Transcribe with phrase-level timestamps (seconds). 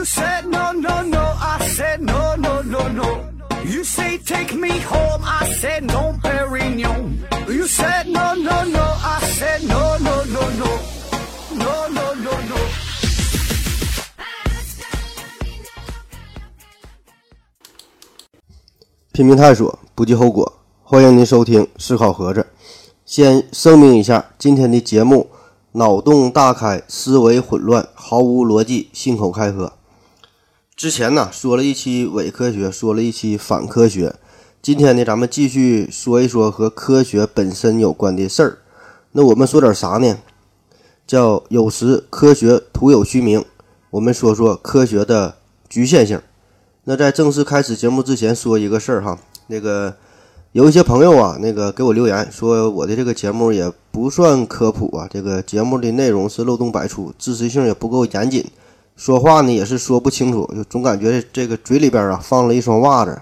[0.00, 3.28] You said no, no, no, I said no, no, no, no.
[3.66, 7.18] You say take me home, I said no, Perignon.
[7.46, 10.78] You said no, no, no, I said no, no, no, no.
[11.52, 12.56] No, no, no, no.
[19.12, 20.50] 拼命探索，不计后果。
[20.82, 22.40] 欢迎您收听《思考盒子》。
[23.04, 25.30] 先声明一下，今天的节目
[25.72, 29.74] 脑洞大开，思维混乱，毫无逻辑，信口开河。
[30.80, 34.14] 之前呢说了一期伪科学，说了一期反科学。
[34.62, 38.58] 今天呢，咱们继续说一说和科学本身有关的事儿。
[39.12, 40.16] 那我们说点啥呢？
[41.06, 43.44] 叫有时科学徒有虚名。
[43.90, 45.36] 我们说说科学的
[45.68, 46.18] 局限性。
[46.84, 49.94] 那在正式开始节目之前，说一个事儿哈，那个
[50.52, 58.46] 有一些朋友啊，那个给我留言说我的这个节目也不算科普啊，这个节目的内容是漏洞百出，知识性也不够严谨，
[59.00, 63.18] 说话呢也是说不清楚，就总感觉这个嘴里边啊放了一双袜子。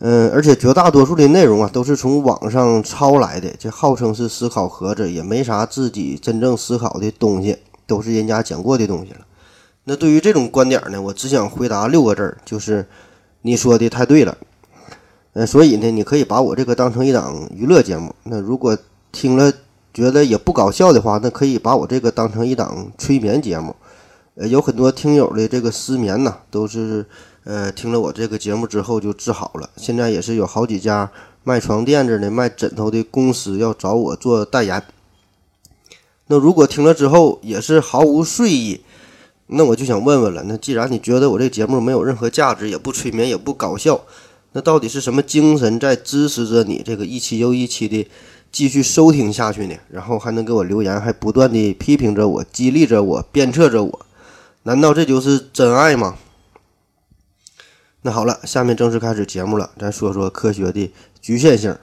[0.00, 9.20] 嗯，而且绝大多数的内容啊都是从网上抄来的，这号称是思考盒子，也没啥自己真正思考的东西，都是人家讲过的东西了。
[9.84, 12.86] 那对于这种观点呢，我只想回答六个字儿，就是
[13.40, 14.36] 你说的太对了。
[15.32, 18.14] 呃，所以呢，你可以把我这个当成一档娱乐节目。
[18.24, 18.76] 那如果
[19.10, 19.50] 听了
[19.94, 23.74] 觉得也不搞笑的话，那可以把我这个当成一档催眠节目。
[24.34, 27.06] 呃，有很多听友的这个失眠呐，都是
[27.44, 29.70] 呃听了我这个节目之后就治好了。
[29.76, 31.10] 现在也是有好几家
[31.42, 34.82] 卖床垫子的、卖枕头的公司要找我做代言。
[36.26, 38.80] 那如果听了之后也是毫无睡意。
[39.46, 44.00] 那我就想问问了，那既然你觉得我这节目没有任何价值，也不催眠，也不搞笑，
[44.52, 48.08] 那到底是什么精神在支持着你这个一期又一期的
[48.50, 49.74] 继续收听下去呢？
[49.90, 54.06] 然后还能给我留言，还不断的批评着我，激励着我，鞭策着我，
[54.66, 56.16] 难道这就是真爱吗？
[58.00, 60.90] 那好了，下面正式开始节目了，咱说说科学的
[61.20, 61.76] 局限性。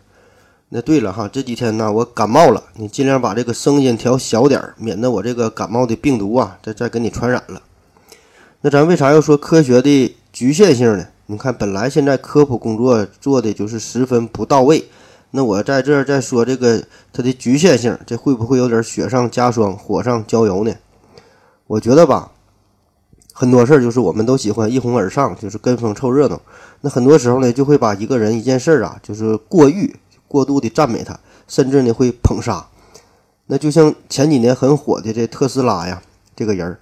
[0.70, 7.62] 那对了哈，这几天呢我感冒了，你尽量把这个声音调小点儿，免得我这个感冒的病毒啊再再给你传染了。
[8.62, 11.06] 那咱为啥要说科学的局限性呢？
[11.28, 14.90] 你看，本来现在科普工作做的就是十分不到位，
[15.30, 16.84] 那我在这儿再说这个
[17.14, 20.74] 它的局限性，这会不会有点雪上加霜、火上浇油呢？
[21.68, 22.32] 我觉得吧，
[23.42, 26.40] 很多事儿就是我们都喜欢一哄而上，就是跟风凑热闹。
[26.82, 29.96] 那很多时候呢，就会把一个人、一件事儿啊，就是过誉。
[30.28, 32.68] 过度的赞美他，甚至呢会捧杀。
[33.48, 36.04] 那就像前几年很火的这特斯拉呀，
[36.36, 36.80] 这个人儿，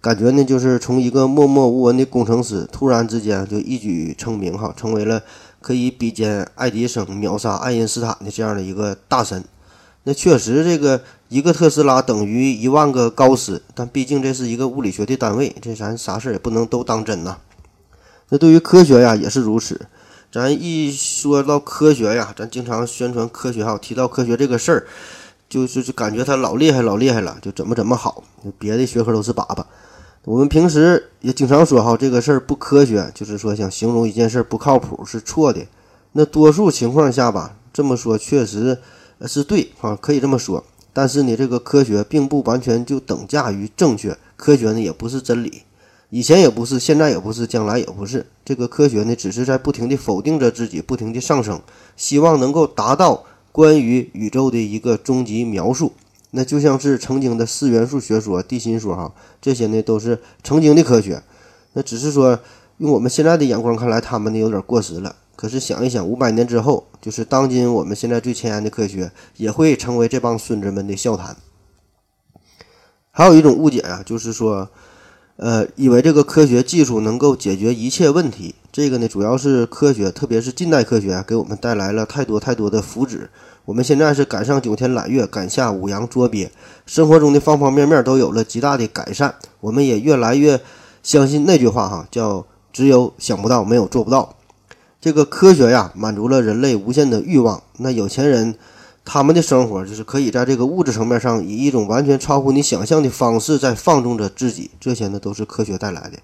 [0.00, 5.20] 感觉呢就是从一个默默无闻的工程师，突然之间就一举成名哈，成为了
[5.60, 9.42] 可以比肩爱迪生、秒杀爱因斯坦的这样的一个大神。
[10.04, 17.38] 那确实，这个一个特斯拉等于一万个高斯，但毕竟这是一个物理学的单位，这咱啥事儿也不能都当真呐。
[18.28, 19.86] 那对于科学呀，也是如此。
[20.30, 24.86] 咱一说到科学呀，咱经常宣传科学哈，提到科学这个事儿，
[25.48, 28.22] 就是就感觉它老厉害老厉害了，就怎么怎么好，
[28.58, 29.64] 别的学科都是粑粑。
[30.24, 35.64] 我们平时也经常说哈，这个事儿不科学，就是说想形容一件事儿不靠谱是错的。
[36.12, 38.78] 那多数情况下吧，这么说确实
[39.26, 40.64] 是对啊，可以这么说。
[40.96, 45.64] 但是呢，这个科学并不完全就等价于正确，科学呢也不是真理。
[46.08, 48.24] 以前也不是，现在也不是，将来也不是。
[48.42, 51.60] 这个科学呢，只是在不停地否定着自己，不停地上升，
[51.98, 55.92] 希望能够达到关于宇宙的一个终极描述。
[56.30, 61.22] 那就像是曾经的四元素学说、地心说，哈，这些呢都是曾经的科学。
[61.74, 62.38] 那只是说，
[62.78, 65.14] 用我们现在的眼光看来，他们呢有点过时了。
[65.36, 71.36] 可是想一想，五百年之后，就是当今我们现在最前沿的科学，也会成为这帮孙子们的笑谈。
[73.12, 74.68] 还有一种误解啊，就是说。
[75.38, 83.28] 呃，以为这个科学技术能够解决一切问题，这个呢，主要是科学，特别是近代科学，给我们带来了太多太多的福祉。
[83.66, 86.50] 我们现在是赶上九天揽月，赶下五洋捉鳖，
[86.86, 89.34] 生活中的方方面面都有了极大的改善。
[89.60, 90.58] 我们也越来越
[91.02, 94.35] 相信那句话哈，叫“只有想不到，没有做不到”。
[95.06, 97.62] 这个科学呀，满足了人类无限的欲望。
[97.78, 98.56] 那有钱人。
[99.08, 106.18] 他们的生活就是可以在这个物质层面上以一种完全超乎你想象的方式在放纵着自己，这些呢都是科学带来的，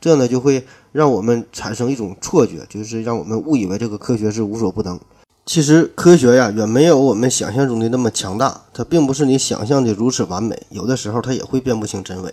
[0.00, 5.00] 这呢就会让我们产生一种错觉，就是让我们误以为这个科学是无所不能。
[5.44, 12.32] 其实科学呀远没有我们想象中的那么强大，它并不是你想象的如此完美，有的时候它也会辨不清真伪。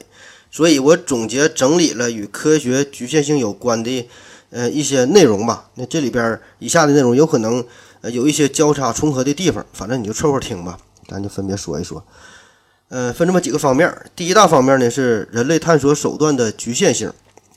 [0.51, 4.07] 所以我总结整理了与科学局限性有关的
[4.55, 5.69] 呃一些内容吧。
[5.75, 7.61] 那这里边以下的内容有可能
[8.01, 8.09] 呃。
[8.15, 10.77] 有一些交叉重合的地方，反正你就凑合听吧，
[11.09, 12.01] 咱就分别说一说。
[12.87, 13.93] 呃，分这么几个方面。
[14.15, 17.11] 第一大方面呢是人类探索手段的局限性，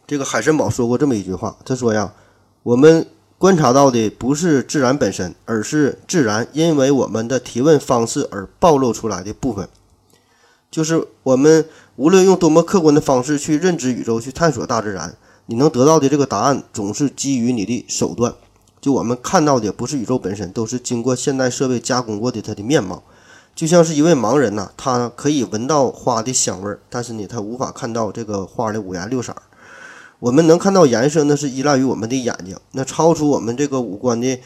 [0.07, 2.13] 这个海森堡说过这么一句话，他说呀，
[2.63, 3.07] 我们
[3.37, 9.69] 观察到的不是自然本身，而是自然因为我们的提问方式而暴露出来的部分。
[10.71, 11.67] 就是我们
[11.97, 15.15] 无论用多么客观的方式去认知宇宙、去探索大自然，
[15.51, 18.35] 你能得到的这个答案总是基于你的手段。
[18.83, 23.03] 就我们看到的不是宇宙本身，都是经过现代设备加工过的它的面貌。
[23.55, 29.35] 就像是一位盲人呐，他可以闻到花的香味儿，但是呢，他无法看到这个花的五颜六色。
[30.19, 32.55] 我们能看到颜色，那是依赖于我们的眼睛。
[32.73, 34.39] 那超出我们这个五官的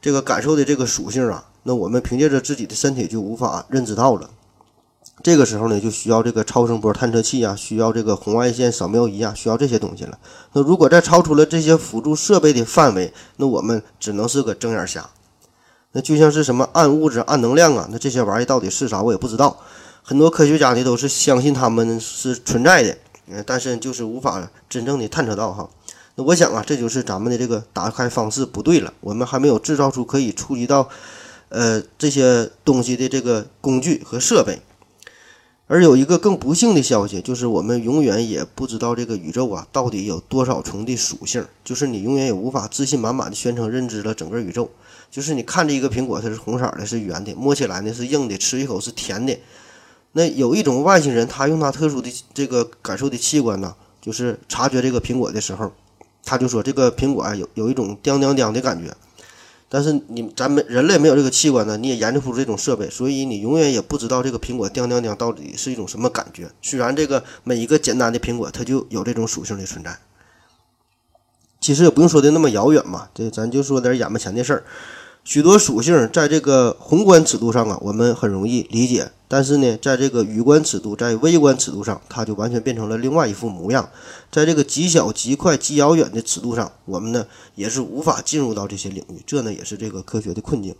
[0.00, 4.30] 这个感受的这个属性啊，那我们凭借着自己的身体就无法认知到了。
[5.22, 10.18] 这个时候呢，就需要这个超声波探测器啊，需要这个红外线扫描仪啊，需要这些东西了。
[10.52, 15.08] 那如果再超出了这些辅助设备的范围，那我们只能是个睁眼瞎。
[15.92, 19.56] 那就像是什么暗物质、暗能量啊，那这些玩意到底是啥，我也不知道。
[20.02, 22.96] 很多科学家呢都是相信他们是存在的，
[23.28, 25.68] 嗯，但是就是无法真正的探测到哈。
[26.14, 30.88] 那我想啊，这就是咱们的这个打开方式不对了，我们还没有制造出可以触及到，
[31.48, 34.60] 呃，这些东西的这个工具和设备。
[35.68, 44.70] 而有一个更不幸的消息，就是我们永远也不知道这个宇宙啊到底有多少重的属性，就是你永远也无法自信满满的宣称认知了整个宇宙。
[45.10, 49.36] 就是你看着一个苹果，它是红色的，是圆的，摸起来呢是硬的，吃一口是甜的。
[50.12, 55.72] 那有一种外星人，他用他特殊的这个感受的器官呢，就是察觉这个苹果的时候，
[56.24, 58.94] 他就说这个苹果啊有有一种叮叮叮的感觉。
[59.68, 66.48] 但是你咱们人类没有这个器官呢，你也研究不出这种设备，所以你永远也不知道这个苹果叮叮叮到底是一种什么感觉。
[66.62, 69.98] 虽然这个每一个简单的苹果它就有这种属性的存在，
[71.60, 74.64] 其实也不用说的那么遥远嘛，这咱就说点眼巴前的事儿。
[75.26, 83.88] 许多属性在这个宏观尺度上啊，我们很容易理解，但是呢，在这个宇观尺度，在微观尺度上，它就完全变成了另外一副模样。
[84.30, 87.26] 在这个极小、极快、极遥远的尺度上，我们呢
[87.56, 90.76] 也是无法进入到这些领域，这呢也是这个科学的困境。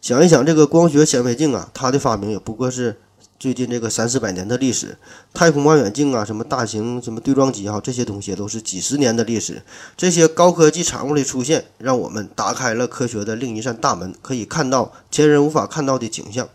[0.00, 3.00] 想一想，这个光学显微镜啊，它的发明也不过是。
[3.40, 4.98] 最近这个三四百年的历史，
[5.32, 9.62] 太空望远镜啊，什么大型什么对撞机哈，这些东西都是几十年的历史。
[9.96, 16.46] 这些高科技产物的出现，让我们打开了科学的另一扇大门，可以看到前人无法看到的景象。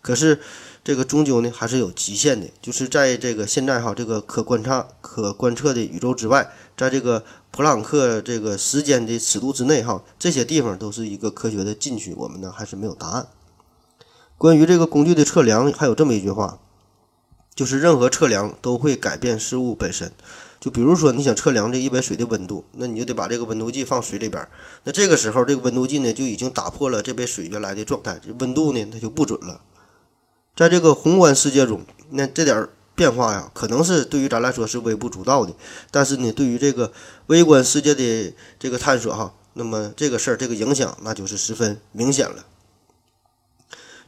[0.00, 0.40] 可是，
[0.82, 13.26] 这个终究呢还是有极限的，就是在这个现在哈这个可观察、可观测的宇宙之外，在这个普朗克这个时间的尺度之内哈，这些地方都是一个科学的禁区，我们呢还是没有答案。
[14.38, 16.58] 关于这个工具的测量，还有这么一句话，
[17.54, 20.12] 就是任何测量都会改变事物本身。
[20.60, 24.46] 就比如说，你想测量这一杯水的温度，那你就得把这个温度计放水里边。
[24.84, 29.60] 那这个时候，这个温度计呢就已经打破了这杯水原来的状态，温度呢它就不准了。
[30.54, 35.54] 在这个宏观世界中，那这点变化呀，可能是对于咱来说是微不足道的，
[35.90, 36.92] 但是呢，对于这个
[37.26, 42.44] 微观世界的这个探索哈，那么这个事儿这个影响那就是十分明显了。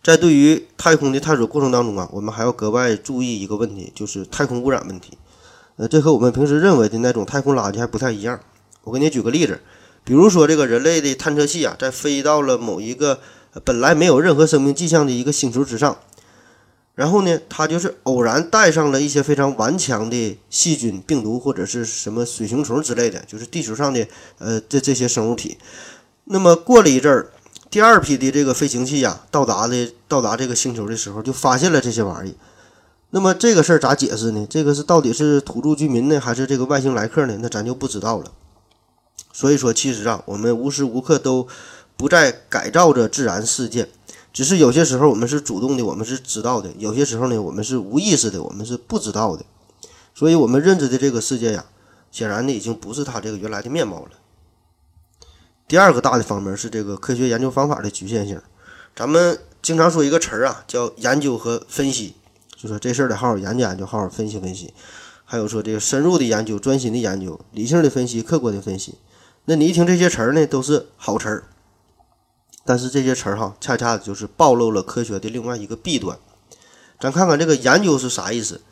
[0.02, 5.18] 在对于太空的探索过程当中啊，我们还要格外注意一个问题，就是太空污染问题。
[5.76, 8.40] 呃，这和我们平时认为的那种太空垃圾还不太一样。
[8.84, 9.60] 我给你举个例子，
[10.04, 13.20] 比如说这个人类的探测器啊，在飞到了某一个
[13.64, 15.98] 本来没有任何生命迹象的一个星球之上，
[16.94, 24.06] 然后呢，它就是偶然带上了一些非常顽强的细菌、病毒或者是什么水熊虫之类的，就是地球上的
[24.38, 25.58] 呃这这些生物体。
[26.24, 27.31] 那么过了一阵儿。
[27.70, 32.34] 第二批的这个飞行器呀，到达的到达这个星球的时候，就发现了这些玩意。
[33.10, 34.46] 那么这个事儿咋解释呢？
[34.48, 37.39] 这个是到底是土著居民呢，还是这个外星来客呢？
[37.43, 38.32] 那咱就不知道了。
[39.32, 41.46] 所以说，其实啊，我们无时无刻都
[41.96, 43.89] 不在改造着自然世界，
[44.32, 49.44] 只是有些时候我们是主动的，我们是知道的；有些时候呢，我们是无意识的，我们是不知道的。
[50.15, 51.67] 所以，我们认知的这个世界呀，
[52.10, 54.10] 显然呢，已经不是它这个原来的面貌了。
[55.69, 58.41] 第二个大的方面是这个科学研究方法的局限性。
[58.96, 62.15] 咱们经常说一个词儿啊，叫研究和分析，
[62.56, 64.72] 就说这事儿得好好研究研究，好好分析分析。
[65.27, 68.94] 还有说这个深入的研究、专心的研究、理性的分析、客观的分析。
[69.44, 71.44] 那你一听这些词儿呢，都是好词儿，
[72.65, 76.19] 但是这些词儿哈，恰恰就是暴露了科学的另外一个弊端。
[76.98, 78.63] 咱看看这个研究是啥意思？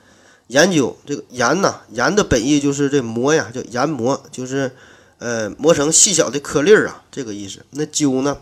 [0.47, 4.73] 研究这个研呐，研的本意就是这磨呀，叫研磨，就是。
[5.19, 7.65] 呃，磨成细小的颗粒儿啊，这个意思。
[7.71, 8.37] 那灸呢？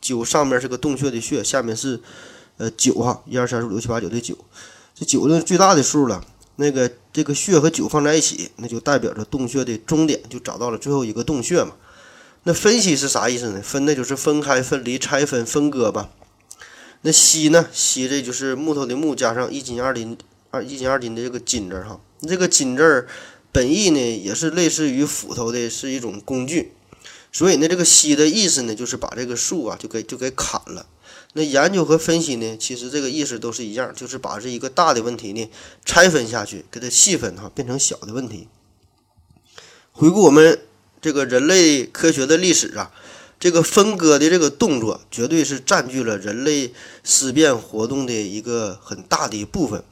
[0.00, 2.00] 灸上面是个洞穴的穴，下面是
[2.58, 4.36] 呃九哈，一二三四五六七八九的九。
[4.94, 6.22] 这九呢最大的数了。
[6.56, 11.72] 那个这个穴和九放在一起，那就代表着洞穴的终点，就找到了最后一个洞穴嘛。
[12.44, 13.62] 那分析是啥意思呢？
[13.62, 16.10] 分的就是分开、分离、拆分、分割吧。
[17.02, 17.66] 那析呢？
[17.72, 20.18] 析这就是木头的木加上一斤二斤
[20.50, 21.98] 二一斤二斤的这个斤字哈。
[22.20, 23.08] 这个斤字儿。
[23.58, 26.74] 本意呢也是类似于斧头的，是一种工具。
[27.32, 30.86] 所以呢，这个析的意思呢，就是把这个树啊就给就给砍了。
[31.32, 35.50] 那研究和分析呢，其实这个意思都是一样，就是把这一个大的问题呢
[35.84, 38.46] 拆分下去，给它细分哈，变成小的问题。
[39.90, 40.60] 回顾我们
[41.00, 42.92] 这个人类科学的历史啊，
[43.40, 46.72] 这个分割的这个动作，绝对是占据了人类
[47.02, 49.82] 思辨活动的一个很大的一部分。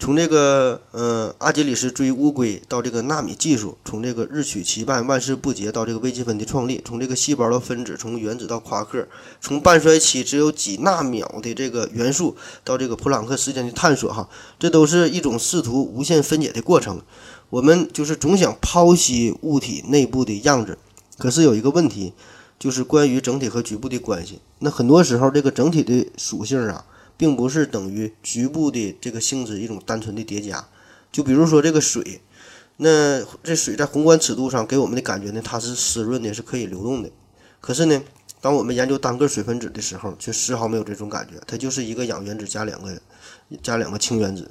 [0.00, 9.06] 从这个呃阿基里斯追乌龟到这个纳米技术，从这个日取其半万事不竭到这个微积分的创立，从这个细胞到分子，从原子到夸克，
[9.42, 14.26] 从半衰期只有几纳秒的这个元素到这个普朗克时间的探索，哈，
[14.58, 17.02] 这都是一种试图无限分解的过程。
[17.50, 20.78] 我们就是总想剖析物体内部的样子，
[21.18, 22.14] 可是有一个问题，
[22.58, 24.40] 就是关于整体和局部的关系。
[24.60, 26.86] 那很多时候，这个整体的属性啊。
[27.20, 30.66] 并不是等于局部的这个性质一种单纯的叠加，
[31.12, 32.22] 就比如说这个水，
[32.78, 37.10] 那这水在宏观尺度上给我们的感觉呢，它是湿润的，是可以流动的。
[37.60, 38.02] 可是呢，
[38.40, 42.98] 当我们研究单个水分子的时候，却丝毫没有这种感觉，它就是一个氧原子加两个
[43.62, 44.50] 加两个氢原子。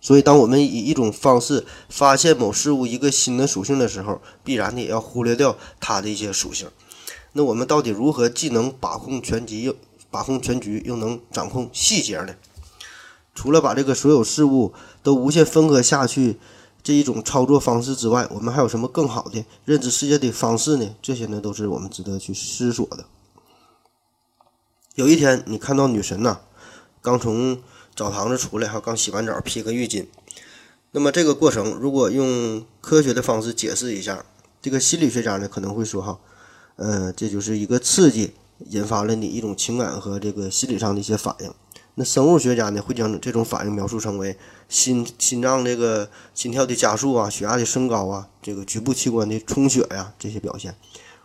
[0.00, 6.68] 所以，当我们以一种方式发现某事物一个新的属性的时候，必然的也要忽略掉它的一些属性。
[7.34, 9.76] 那我们到底如何既能把控全局又？
[10.12, 12.34] 把控全局又能掌控细节呢？
[13.34, 16.38] 除了把这个所有事物都无限分割下去
[16.82, 20.94] 这一种操作方式之外，我们还有什么更好的认知世界的方式呢？
[21.00, 23.06] 这些呢都是我们值得去思索的。
[24.96, 26.40] 有一天，你看到女神呐，
[27.00, 27.62] 刚从
[27.96, 30.06] 澡堂子出来，哈，刚洗完澡，披个浴巾。
[30.90, 34.26] 那么这个过程，如果用科学的方式解释一下，
[34.60, 36.20] 这个心理学家呢可能会说，哈，
[36.76, 38.34] 呃，这就是一个刺激。
[38.70, 41.52] 引发了你一种情感和这个心理上的一些反应。
[41.94, 44.36] 那生物学家呢，会将这种反应描述成为
[44.68, 50.74] 心心脏这个心跳的加速啊，血压的升高啊，这个局部器官的充血呀这些表现。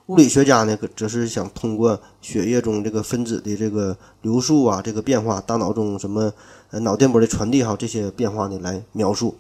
[0.08, 6.34] 物理学家呢，则是想通过血液中这个分子的这个流速啊，这个变化，大脑中什么
[6.72, 9.38] 呃脑电波的传递哈，这些变化呢来描述。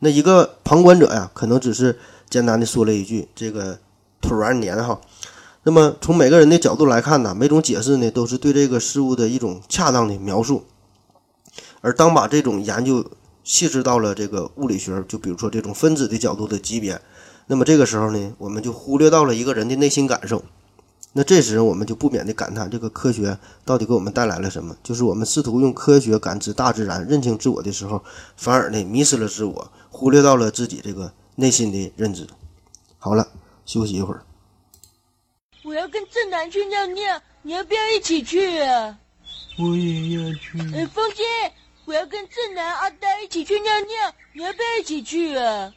[0.00, 3.78] 那一个旁观者呀，可能只是简单的说了一句：“这个
[4.20, 5.00] 突然黏哈。”
[5.62, 10.64] 那么从每个人的角度来看呢，每种解释呢都是对这个事物的一种恰当的描述。
[11.82, 13.04] 而当把这种研究
[13.44, 17.00] 细致到了这个物理学，就比如说这种分子的角度的级别，
[17.46, 20.42] 那么这个时候呢，我们就忽略到了一个人的内心感受。
[21.12, 24.76] 那这时我们就不免的感叹，这个科学到底给我们带来了什么？
[24.82, 28.02] 就是我们试图用科学感知大自然、认清自我的时候，
[28.36, 32.26] 反而呢迷失了自我，忽略到了自己这个内心的认知。
[32.98, 33.28] 好了，
[33.66, 34.22] 休息一会儿。
[35.70, 38.98] 我要跟正南去尿尿，你要不要一起去啊？
[39.56, 40.58] 我也要去。
[40.74, 41.22] 哎，风姐，
[41.84, 45.72] 我要跟正南、阿呆一起去尿尿，你要不要一起去啊？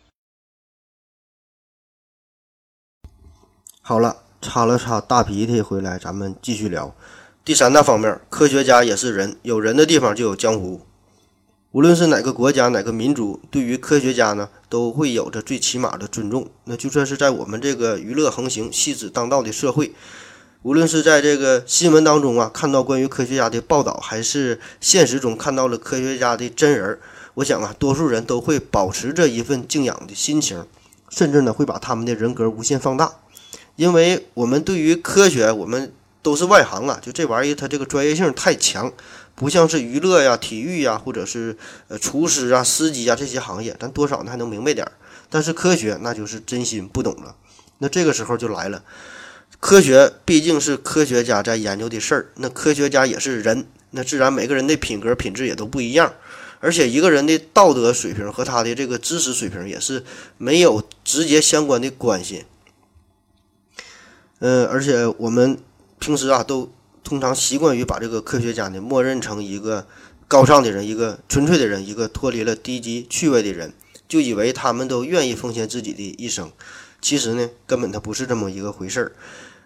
[3.83, 6.95] 好了，擦了擦大鼻涕回来，咱们继续聊。
[7.45, 10.81] 第三大方面，科学家也是人，有人的地方就有江湖。
[11.73, 16.47] 无论是哪个国家、哪个民族，对于科学家呢，都会有着最起码的尊重。
[16.65, 19.91] 那就算是在我们这个娱乐横行、戏子当道的社会，
[20.61, 26.99] 无论是在这个新闻当中啊，看到关于科学家的报道，还是现实中看到了科学家的真人，
[27.33, 30.63] 我想啊，多数人都会保持着一份敬仰的心情，
[31.09, 33.11] 甚至呢，会把他们的人格无限放大，
[33.77, 38.93] 因为我们对于科学，我们都是外行啊，就这玩意儿，它这个专业性太强。
[39.35, 44.91] 不像是娱乐呀、体育呀，或者是呃厨师啊、司机啊这些行业，咱多少呢还能明白点儿。
[45.29, 47.35] 但是科学那就是真心不懂了。
[47.79, 48.83] 那这个时候就来了，
[49.59, 56.13] 科学毕竟是科学家在研究的事儿，那科学家也是人，那自然每个人的品格品质也都不一样。
[56.59, 60.03] 而且一个人的道德水平和他的这个知识水平也是
[60.37, 62.45] 没有直接相关的关系。
[64.39, 65.57] 嗯，而且我们
[65.99, 66.71] 平时啊都。
[67.03, 69.85] 通常习惯于把这个科学家呢默认成一个
[70.27, 73.73] 高尚的人，一个纯粹的人，一个脱离了低级趣味的人，
[74.07, 76.51] 就以为他们都愿意奉献自己的一生。
[77.01, 79.11] 其实呢，根本他不是这么一个回事儿。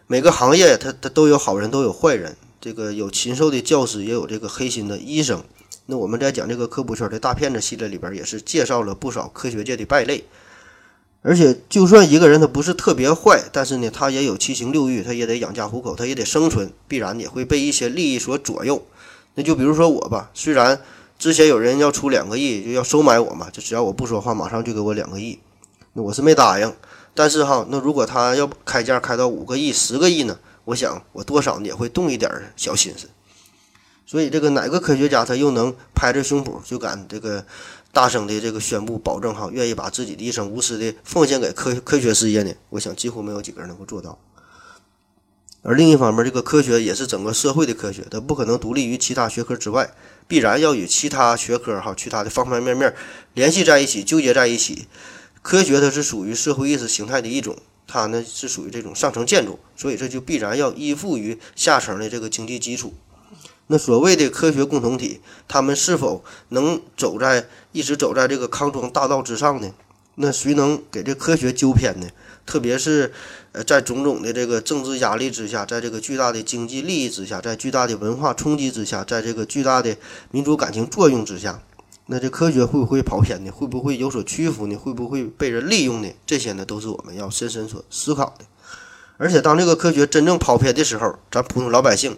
[0.08, 2.36] 每个行业他他都有好人，都有坏人。
[2.60, 5.44] 这个有禽兽的教师，也有这个黑心的医生。
[5.86, 10.26] 那我们在讲这个科普圈的大骗子系列里边，也是介绍了不少科学界的败类。
[11.24, 18.82] 而且，就算一个人他不是特别坏，但是呢，他也有七情六欲，他也得养家糊口，他也得生存，必然也会被一些利益所左右。
[19.36, 20.80] 那就比如说我吧，虽然
[21.20, 25.38] 之前有人要出两个亿，就要收买我嘛，就只要我不说话，马上就给我两个亿，
[25.94, 26.74] 那我是没答应。
[27.14, 30.40] 但是哈，那如果他要开价开到五个亿、十个亿呢？
[30.66, 33.10] 我想我多少也会动一点小心思。
[34.06, 37.44] 所以，这个哪个科学家他又能拍着胸脯就敢这个？
[37.98, 42.54] 大声的这个宣布保证哈，愿意把自己的一生无私的奉献给科科学事业呢？
[42.70, 44.20] 我想几乎没有几个人能够做到。
[45.64, 49.96] 而另一方面，这个科学也是整个社会的科学，它不可能独立于其他学科之外，
[50.28, 52.94] 必然要与其他学科哈、其他的方方面面
[53.34, 54.86] 联系在一起、纠结在一起。
[55.42, 62.94] 科学它是属于社会意识形态的一种，它呢是属于这种上层建筑，所以这就必然要依附于下层的这个经济基础。
[63.68, 69.72] 那所谓的科学共同体，他们是否能走在一直走在这个康庄大道之上呢？
[70.16, 72.08] 那谁能给这科学纠偏呢？
[72.46, 73.14] 特别是，
[73.52, 79.96] 呃，在种种的这个政治压力之下，在这个巨大的经济利益之下，在巨大的文化冲击之下，在这个巨大的
[80.32, 81.62] 民族感情作用之下，
[82.06, 83.52] 那这科学会不会跑偏呢？
[83.52, 84.76] 会不会有所屈服呢？
[84.78, 86.10] 会不会被人利用呢？
[86.26, 88.46] 这些呢，都是我们要深深所思考的。
[89.18, 92.18] 而且，当这个科学真正跑偏的时候，咱普通老百姓。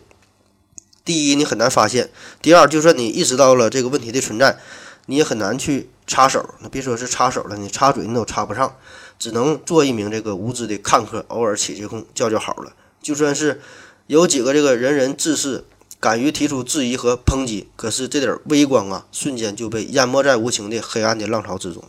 [1.10, 2.06] 第一，你很难发现；
[2.40, 4.60] 第二，就算你意识到了这个问题的存在，
[5.08, 6.54] 你也很难去插手。
[6.60, 8.76] 那别说是插手了，你插嘴你都插不上，
[9.18, 12.74] 只能做一名这个无知的看客，偶尔起起哄叫叫好了。
[13.02, 13.60] 就算是
[14.06, 15.66] 有几个这个人人志士
[16.00, 21.84] 敢于提出质疑和抨击，可是这点微光啊，瞬间就被淹没在无情的黑暗的浪潮之中。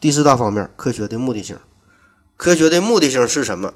[0.00, 1.56] 第四大方面，科学的目的性。
[2.36, 3.74] 科学的目的性是什么？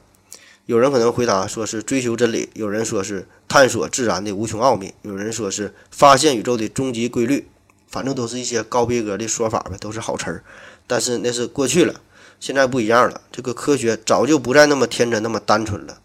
[0.67, 7.49] 有人可能回答说是追求真理，有人说是探索自然的无穷奥秘，有人说是发现宇宙的终极规律，
[7.89, 10.45] 反正都是一些高逼格的说法呗，都是好词儿。
[10.87, 12.01] 但是那是过去了，
[12.39, 15.99] 现在不一样了，这个科学早就不再那么天真、那么单纯了。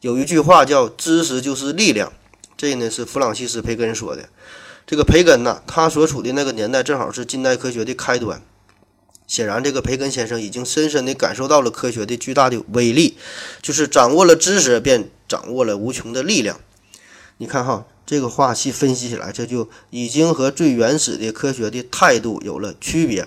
[0.00, 2.12] 有一句话叫“知识就是力量”，
[2.56, 4.28] 这呢是弗朗西斯·培根说的。
[4.86, 8.40] 这个培根呢，他所处的那个年代正好是近代科学的开端。
[9.26, 13.16] 显然，这个培根先生已经深深地感受到了科学的巨大的威力，
[13.60, 16.60] 就是掌握了知识，便掌握了无穷的力量。
[17.38, 23.26] 你看哈，这个话细分析起来，这就已经和最原始的科学的态度有了区别。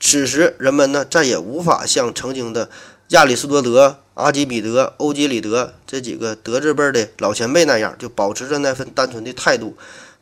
[0.00, 2.68] 此时，人们呢再也无法像曾经的
[3.10, 9.76] 亚里士多德、阿基米德、欧几里得这几个德字辈的老前辈那样，就保持着那份单纯的态度，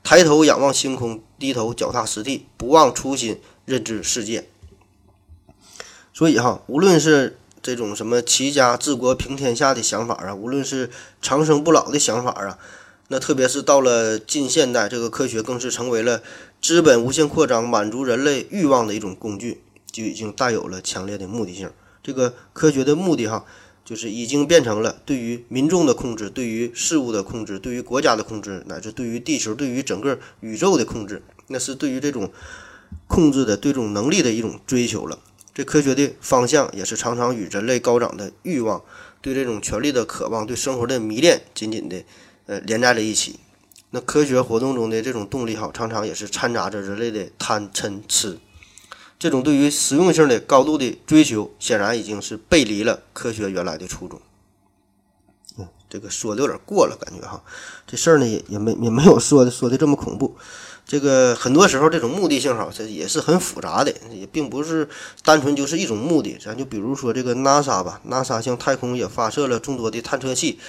[0.05, 4.47] 抬头仰望星空，低头脚踏实地，不忘初心，认知世界。
[6.17, 10.89] 所以哈，无论是这种什么齐家治国平天下的想法啊，无论是
[11.21, 12.59] 长生不老的想法啊，
[13.09, 16.23] 那特别是到了近现代，这个科学更是成为了
[16.63, 19.61] 资本无限扩张、满足人类欲望的一种工具，
[19.93, 21.71] 就已经带有了强烈的目的性。
[22.03, 23.45] 这个科学的目的哈，
[23.85, 32.33] 就是已经变成了对于民众的控制、对于事物的控制、对于国家的控制，乃至对于地球、对于整个宇宙的控制，那是对于这种
[33.07, 35.19] 控制的对这种能力的一种追求了。
[35.57, 38.85] 这科学的方向也是常常与人类高涨的欲望、
[39.23, 42.05] 对这种权力的渴望、对生活的迷恋紧紧的
[42.45, 43.41] 呃连在了一起。
[43.89, 48.39] 那科学活动中的这种动力哈，常常也是掺杂着人类的贪嗔痴。
[49.19, 54.21] 这种对于实用性的高度的追求，显然已经是背离了科学原来的初衷。
[55.57, 57.43] 嗯，这个说的有点过了，感觉哈，
[57.87, 60.37] 这事儿呢也也没也没有说的说的这么恐怖。
[60.87, 64.89] 这个很多时候，这种目的性哈，这也是很复杂的，也并不是
[65.25, 66.39] 单纯就是一种目的。
[66.41, 70.61] 咱就比如说这个 NASA 吧，NASA 向太空也发射了众多的探测器，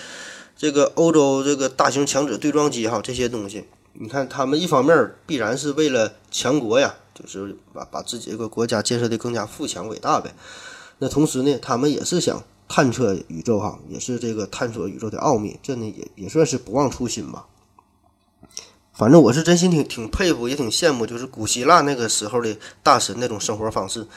[0.58, 10.34] 这个欧洲这个大型强子对撞机哈，这些东西，你看他们一方面必然是为了强国呀，就是把把自己这个国家建设的更加富强伟大呗。
[10.98, 17.46] 那同时呢，他们也是想探测宇宙哈，也是这个探索宇宙的奥秘，这呢也也算是不忘初心吧。
[18.98, 24.08] 反正我是真心挺挺佩服，也挺羡慕，就是古希腊那个时候的大神那种生活方式，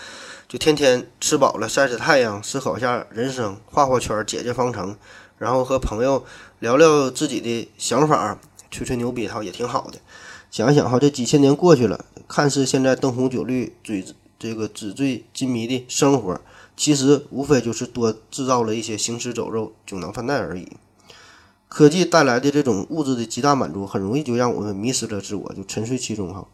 [0.48, 4.96] 就天天吃饱了晒晒太阳，思考一下人生，画画圈，解解方程，
[5.36, 6.24] 然后和朋友
[6.60, 8.40] 聊聊自己的想法，
[8.70, 9.98] 吹吹牛逼，哈，也挺好的。
[10.50, 14.02] 想想哈，这几千年过去了，看似现在灯红酒绿、嘴
[14.38, 16.40] 这个纸醉金迷的生活，
[16.74, 20.66] 其实无非就是多制造了一些行尸走肉、酒囊饭袋而已。
[21.70, 26.44] 科技带来的这种物质的极大满足，很容易就让我们迷失了自我，就沉睡其中哈，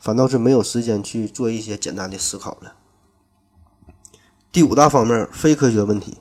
[0.00, 2.72] 反倒是没有时间去做一些简单的思考了。
[4.50, 6.16] 第五大方面，非科学问题。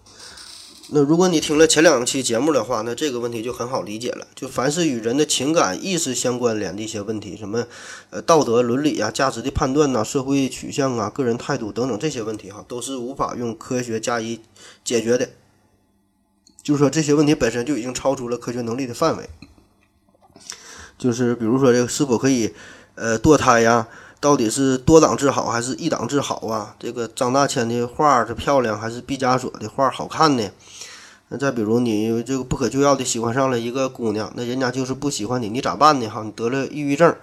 [0.90, 4.28] 那如果你听了前两期节目的话，那这个问题就很好理解了。
[4.36, 7.66] 就凡是与人的情感、意识相关联的一些问题，什么
[8.10, 14.42] 呃道德伦理啊、价值的判断呐、社会取向啊、个人态度等等这些问题哈，都是无法用科学加以
[14.84, 15.30] 解决的。
[16.66, 19.30] 就是说这些问题本身就已经超出了科学能力的范围。
[20.98, 22.56] 就是比如说这个是否可以，
[22.96, 23.88] 呃，堕胎呀？
[24.20, 26.76] 到底是多档制好还是一档制好啊？
[26.80, 30.50] 这个张大千的画是漂亮还是毕加索的画好看呢？
[31.30, 36.10] 那再比如你这个不可救药的喜欢上了一个姑娘，那人家就是不喜欢你，你咋办呢？
[36.10, 37.16] 哈，你得了抑郁症，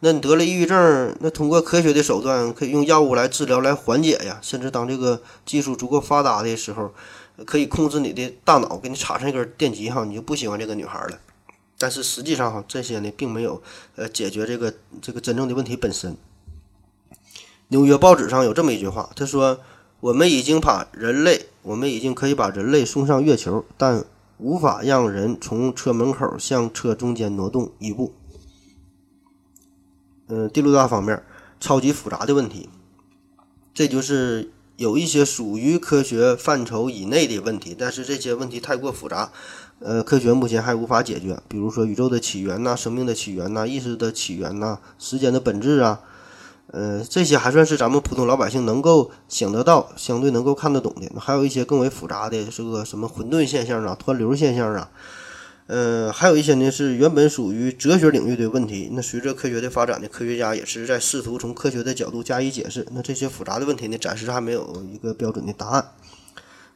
[0.00, 4.40] 那你得了抑郁症，那通过科学的手段，可以用药物来治疗来缓解呀。
[4.42, 6.92] 甚至当这个技术足够发达的时候，
[7.46, 11.18] 可以控制你的大脑，给你插上一根电极哈，你就不喜欢这个女孩了。
[11.78, 13.62] 但是实际上哈，这些呢并没有
[13.96, 16.16] 呃解决这个这个真正的问题本身。
[17.68, 19.60] 纽约报纸上有这么一句话，他说
[20.00, 24.04] ：“我们已经把人类，我们已经可以把人类送上月球，但
[24.38, 28.12] 无法让人从车门口向车中间挪动一步。”
[30.28, 31.22] 嗯，第六大方面，
[31.58, 32.68] 超级复杂的问题，
[33.72, 39.30] 这就是有一些属于科学范畴以内的问题，但是这些问题太过复杂，
[39.80, 41.38] 呃，科学目前还无法解决。
[41.48, 46.00] 比如说宇宙的起源呐，生命的起源呐，意识的起源呐，时间的本质啊，
[46.68, 51.20] 呃，这些还算是咱们普通老百姓能够想得到、相对能够看得懂的。
[51.20, 54.90] 还有一些更为复杂的，是个什么混沌现象啊、湍流现象啊。
[55.72, 58.88] 呃，还有一些呢是原本属于哲学领域的问题。
[58.90, 62.84] 那随着科学的发展呢，科学家也是在试图从科学的角度加以解释。
[62.90, 65.92] 那这些复杂的问题呢，暂时还没有一个标准的答案。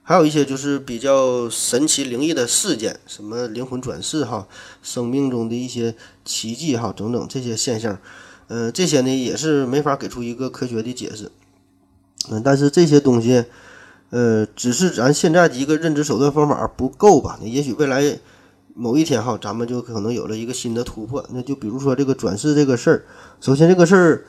[0.05, 4.47] 还有一些就是比较神奇灵异的事件，什么灵魂转世哈，
[4.81, 7.99] 生命中的一些奇迹哈，等等这些现象。
[8.47, 11.33] 呃，这些呢也是没法给出一个科学的解释。
[12.31, 13.45] 嗯，但是这些东西，
[14.11, 17.41] 呃，只是咱现在的一个认知手段方法不够吧？
[17.43, 18.21] 那也许未来。
[18.75, 21.25] 某一天哈，咱们就可能有了一个新的突破。
[21.31, 23.05] 那就比如说这个转世这个事儿，
[23.41, 24.25] 首先这个事儿，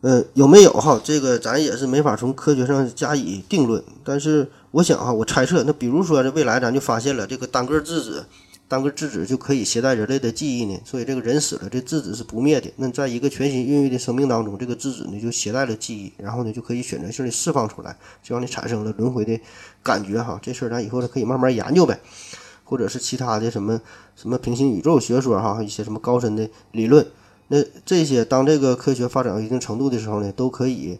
[0.00, 0.98] 呃，有没有哈？
[1.04, 3.84] 这个咱也是没法从科学上加以定论。
[4.02, 8.24] 但是我想哈，我猜测，那比如说这未来咱就发现了这个单个质子，
[8.66, 10.78] 单个质子就可以携带人类的记忆呢。
[10.84, 12.70] 所以这个人死了，这质子是不灭的。
[12.76, 19.38] 那在一个全新孕育的生命当中，这个质子呢就携带了记忆，然后呢就可以选择性的释放出来，就让你产生了轮回的
[19.82, 20.40] 感觉哈。
[20.42, 22.00] 这事儿咱以后可以慢慢研究呗。
[22.64, 23.80] 或者是其他的什么
[24.16, 27.06] 什么平行宇宙学说哈，一些什么高深的理论，
[27.48, 30.98] 那这些当这个科学发展到一定程度的时候呢，都可以，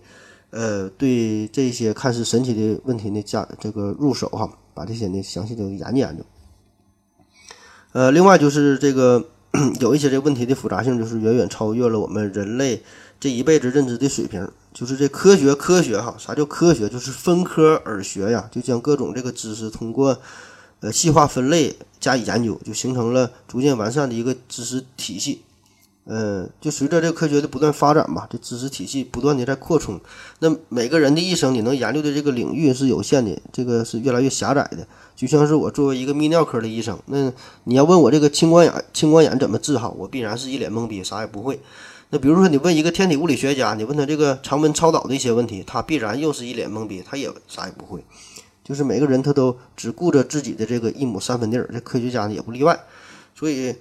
[0.50, 6.22] 呃，对这些看似神奇的问题呢加这个入手哈，把这些呢详细的研究研究。
[7.92, 9.24] 呃，另外就是这个
[9.80, 12.82] 有一些这问题的复杂性，就是远远超越了我们人类
[13.18, 14.46] 这一辈子认知的水平。
[14.74, 16.88] 就是这科学科学哈，啥叫科学？
[16.88, 20.18] 就是分科而学呀，就将各种这个知识通过。
[20.84, 25.40] 呃，细化分类加以研究，就形成了逐渐完善的一个知识体系。
[26.04, 29.98] 呃，就随着这个科学的不断发展吧，这知识体系不断的在扩充。
[30.40, 34.86] 那每个人的一生，你能研究的这个领域是有限的，这个是越来越狭窄的。
[35.16, 37.32] 就像是我作为一个泌尿科的医生，那
[37.64, 41.58] 你要问我这个青光眼，青光眼怎么治好，我必然是一脸懵逼，啥也不会。
[42.10, 48.04] 那比如说你问一个天体物理学家，你问他这个常温超导的一些问题，他必然又是一脸懵逼，他也啥也不会。
[48.64, 52.80] 就是每个人他都只顾着自己的这个一亩三分地儿，这科学家呢也不例外。
[53.34, 53.76] 所以，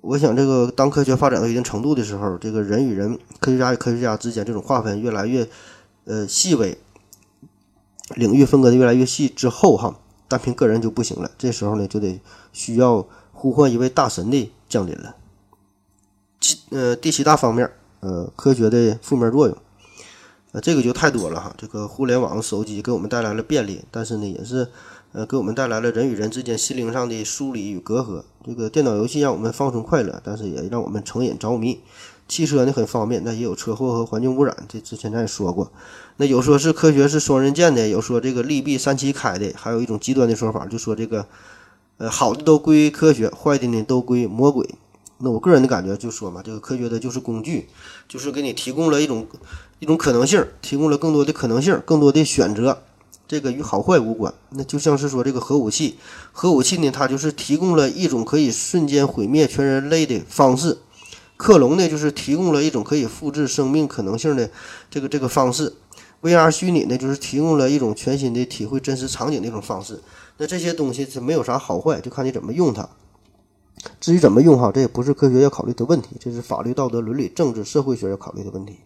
[0.00, 5.46] 我想这个当科学发展到一定程度的时候，这个人与人、科学家与科学家之间这种划分越来越
[6.06, 6.76] 呃细微，
[8.16, 9.96] 领域分割的越来越细之后，哈，
[10.26, 11.30] 单凭个人就不行了。
[11.38, 12.20] 这时候呢，就得
[12.52, 15.14] 需要呼唤一位大神的降临了。
[16.40, 17.70] 七呃第七大方面，
[18.00, 19.56] 呃科学的负面作用。
[20.52, 21.54] 呃，这个就太多了哈。
[21.56, 24.68] 这个互联网、手机给我们带来了便利，但是呢，也是
[25.12, 28.22] 呃给我们带来了人与人之间心灵上的疏离与隔阂。
[28.44, 31.80] 这个电脑游戏让我们放松快乐，但是也让我们成瘾着迷。
[32.26, 34.56] 汽车呢很方便，但也有车祸和环境污染。
[34.68, 35.72] 这之前咱也说过。
[36.16, 41.26] 那有说是科学是双刃剑的，有说这个利弊三七开的，还有一种极端的说法，就说这个
[41.98, 44.68] 呃好的都归科学，坏的呢都归魔鬼。
[45.18, 47.68] 那我个人的感觉就说嘛，这个科学的就是工具，
[48.08, 49.26] 就是给你提供了一种
[49.80, 52.82] 一种可能性，提供了更多的可能性，更多的选择，
[53.26, 54.32] 这个与好坏无关。
[54.50, 55.96] 那就像是说这个核武器，
[56.32, 60.76] 核武器呢，它就是提供了一种可以瞬间毁灭全人类的方式；
[61.38, 64.50] 克隆呢，就是提供了一种可以复制生命可能性的
[64.90, 65.72] 这个这个方式
[66.20, 70.02] ；VR 虚拟呢，就是提供了一种全新的体会真实场景的一种方式。
[70.36, 72.86] 那这些东西是没有啥好坏，就看你怎么用它。
[73.98, 78.80] 至于怎么用哈，这也不是科学要考虑的问题，这是法律、道德、伦理、政治、社会学要考虑的问题。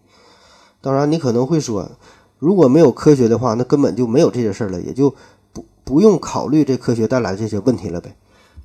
[0.85, 1.91] 当然，你可能会说，
[2.39, 5.15] 如果没有科学的话，那根本就没有这些事儿了，也就
[5.55, 8.15] 不不用考虑这科学带来这些问题了呗。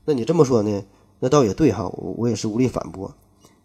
[0.03, 0.83] 那你这么说呢？
[1.21, 3.15] 那倒也对哈，我我也是无力反驳。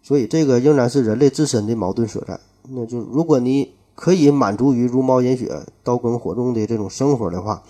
[0.01, 2.39] 所以这个仍然是人类自身的矛盾所在。
[2.69, 7.61] 那就如果你可以满足于茹毛饮血、刀耕火种的这种生活的话。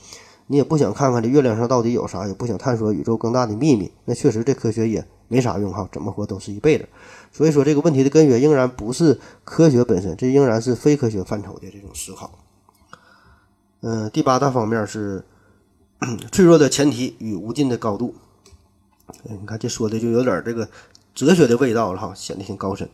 [0.47, 6.87] 你也不想看看这月亮上到底有啥，也不想探索宇宙更大的秘密，那确实这科学也没啥用哈，怎么活都是一辈子。
[7.31, 12.31] 所以说这个问题的根源仍然不是科学本身，这仍然是非科学范畴的这种思考。
[13.81, 15.25] 嗯，第八大方面是
[16.31, 18.13] 脆弱的前提与无尽的高度。
[19.23, 20.69] 你看这说的就有点这个
[21.13, 22.87] 哲学的味道了哈，显得挺高深。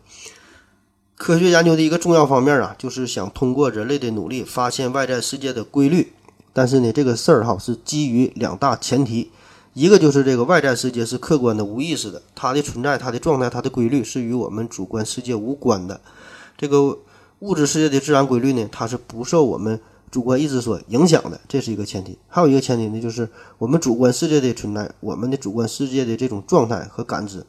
[1.15, 6.13] 科学研究的一个重要方面啊，就是想通过人类的努力发现外在世界的规律。
[6.53, 9.31] 但是呢，这个事儿哈是基于两大前提，
[9.73, 16.01] 一个就是这个外在世界是客观的、无意识的，它的存在、它的状态、它的规律是与我们主观世界无关的。
[16.57, 16.99] 这个
[17.39, 19.79] 物质世界的自然规律呢，它是不受我们
[20.11, 22.17] 主观意识所影响的，这是一个前提。
[22.27, 27.45] 还有一个前提呢，就是我们主观世界的存在，我们的主观世界的这种状态和感知，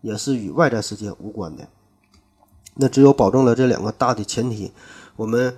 [0.00, 1.68] 也是与外在世界无关的。
[2.76, 4.72] 那只有保证了这两个大的前提，
[5.16, 5.54] 我们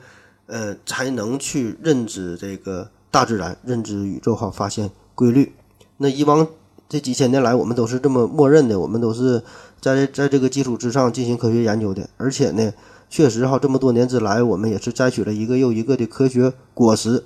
[0.51, 5.55] 呃才能去认知这个大自然、认知宇宙哈，发现规律。
[5.97, 6.47] 那以往
[6.89, 9.43] 这几千年来，我们都是这么默认的，我们都是
[9.81, 12.09] 在在这个基础之上进行科学研究的。
[12.17, 12.73] 而且呢，
[13.09, 17.25] 确实哈，这么多年之来，我们也是摘取了一个又一个的科学果实。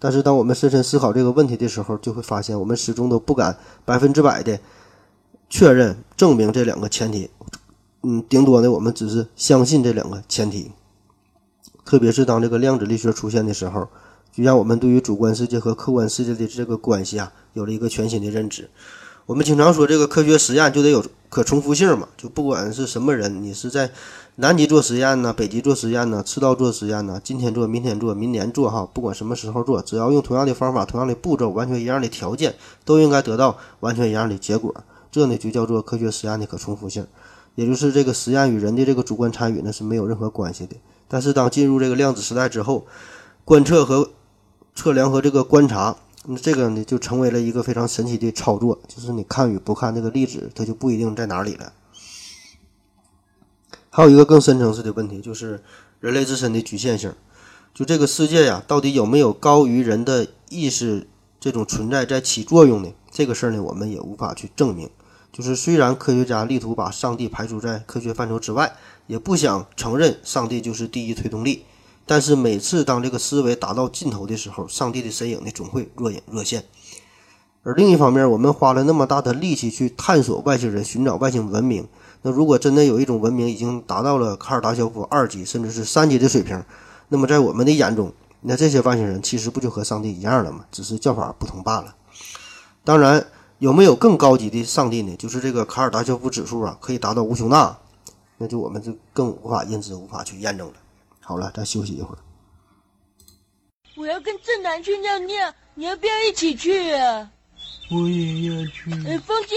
[0.00, 4.60] 但是，当我们深深思考这个问题的时候，就会发现，我们始终都不敢百分之百的
[5.50, 7.28] 确认、证明这两个前提。
[8.04, 10.70] 嗯，顶多呢，我们只是相信这两个前提。
[11.88, 13.88] 特别是当这个量子力学出现的时候，
[14.30, 18.68] 就让我们对于主观世界和客观世界的这个关系啊，有了一个全新的认知。
[19.24, 23.90] 我们经常说，这个科学实验就得有可重复性嘛，就不管是什么人，你是在
[24.34, 34.74] 南极做实验呢，北极做实验呢，赤道做实验呢，今天做，明天做，明年做，哈，不管什么时候做，只要用同样的方法、同样的步骤、完全一样的条件，都应该得到完全一样的结果。
[35.10, 37.06] 这呢，就叫做科学实验的可重复性。
[37.54, 40.76] 也就是这个实验与人的这个主观参与呢是没有任何关系的。
[41.08, 42.86] 但是当进入这个量子时代之后，
[43.44, 44.10] 观测和
[44.74, 48.78] 测量和这个观察，那这个呢就成为了一个非常神奇的操作。
[48.86, 51.72] 就是你看与不看这个粒子，它就不一定在哪里了。
[53.90, 55.62] 还有一个更深层次的问题，就是
[55.98, 57.12] 人类自身的局限性。
[57.74, 61.08] 就这个世界呀，到底有没有高于人的意识
[61.40, 62.92] 这种存在在起作用呢？
[63.10, 64.90] 这个事儿呢，我们也无法去证明。
[65.32, 68.76] 就是虽然科学家力图把上帝排除在科学范畴之外，
[69.08, 71.64] 也不想承认上帝就是第一推动力，
[72.06, 76.64] 但是每次当这个思维达到尽头的时候，上帝的身影呢总会若隐若现。
[77.64, 81.88] 而另一方面，我们花了那么大的力气去探索外星人、寻找外星文明，
[82.22, 86.62] 那如果真的有一种文明已经达到了卡尔达肖夫二级甚至是三级的水平，
[87.08, 90.66] 那么在我们的眼中，那这些外星人其实不就和上帝一样了吗？
[90.70, 91.96] 只是叫法不同罢了。
[92.84, 93.26] 当然。
[93.60, 95.16] 有没有更高级的上帝呢？
[95.16, 97.76] 就是这个卡尔达肖夫指数啊，可以达到无穷大，
[98.38, 100.74] 那就我们就更无法认知、无法去验证了。
[101.20, 102.18] 好了，咱休息一会儿。
[103.96, 107.30] 我要跟正南去尿尿，你要不要一起去啊？
[107.90, 108.92] 我也要去。
[109.06, 109.56] 哎，风姐，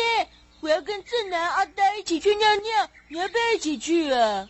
[0.61, 4.49] 我要跟正南、阿呆一起去尿尿，你要不要一起去啊？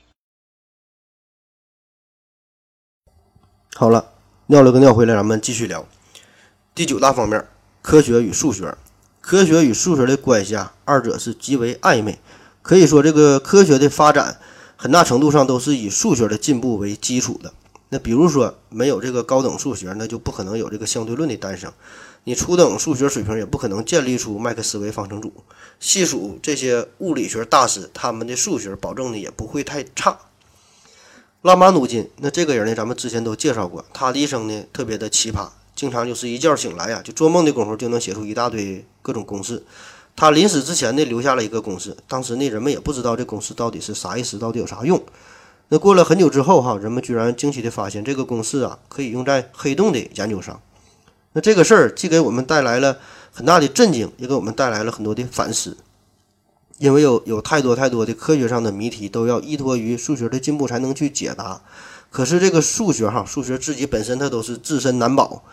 [3.76, 4.14] 好了，
[4.46, 5.86] 尿了个尿回来，咱们继续聊。
[6.74, 7.46] 第九大方面，
[7.82, 8.78] 科学与数学。
[9.20, 12.18] 科学与数学的关系啊，二者是极为暧昧。
[12.62, 14.40] 可以说，这个科学的发展
[14.78, 17.54] 很大程度上都是以数学的进步为基础的。
[17.90, 21.74] 那比如说，没有这个高等数学，那就不可能有这个相对论的诞生。
[22.24, 25.34] 你初等数学水平也不可能建立出麦克斯韦方程组。
[25.80, 30.20] 细数这些物理学大师，他们的数学保证的也不会太差。
[31.42, 35.50] 拉马努金，那这个人呢，咱们之前都介绍过，他的一生呢特别的奇葩。
[35.76, 39.64] 经常就是一觉醒来呀，就做梦的功夫就能写出一大堆各种公式。
[40.16, 41.98] 他临死之前呢，留下了一个公式。
[42.08, 45.02] 当时呢，人们也不知道这公式到底是啥意思，到底有啥用。
[45.70, 50.62] 那过了很久之后哈，人们居然惊奇的发现，这个公式啊，可以用在黑洞的研究上。
[51.34, 52.98] 那这个事儿既给我们带来了
[53.32, 55.78] 很大的震惊，也给我们带来了很多的反思。
[56.78, 61.62] 因为有有太多太多的科学上的谜题，都要依托于数学的进步才能去解答。
[62.10, 65.44] 可是这个数学哈，数学自己本身它都是自身难保。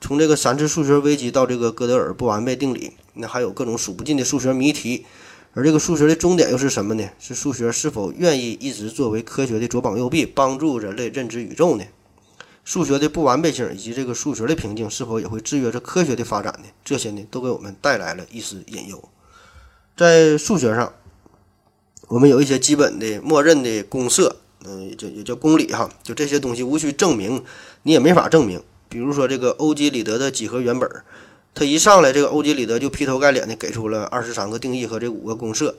[0.00, 5.06] 从这个三次数学危机到这个哥德尔不完备定理，那还有各种数不尽的数学谜题。
[5.54, 7.08] 而这个数学的终点又是什么呢？
[7.18, 11.84] 是数学是否愿意一直作为科学的左膀右臂，帮助人类认知宇宙呢？
[12.64, 16.68] 数学的不完备性以及这个数学的瓶颈是否也会制约着科学的发展呢？
[16.84, 19.02] 这些呢，都给我们带来了一丝隐忧。
[19.96, 20.94] 在数学上，
[22.08, 24.36] 我们有一些基本的默认的公设。
[24.64, 27.42] 嗯，也叫也叫公理哈，就这些东西无需证明，
[27.82, 28.62] 你也没法证明。
[28.88, 30.88] 比如说这个欧几里得的几何原本，
[31.54, 35.74] 他一上来这个欧几里得就劈头盖脸的给出了二十三个定义和这五个公设，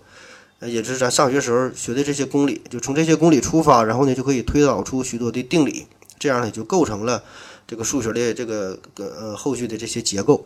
[0.59, 5.87] 呃，也是咱上学时候学的这些公理，就从这些公理出发，然后呢就可以推导出许多的定理，
[6.19, 7.23] 这样呢就构成了
[7.67, 10.45] 这个数学的这个呃后续的这些结构。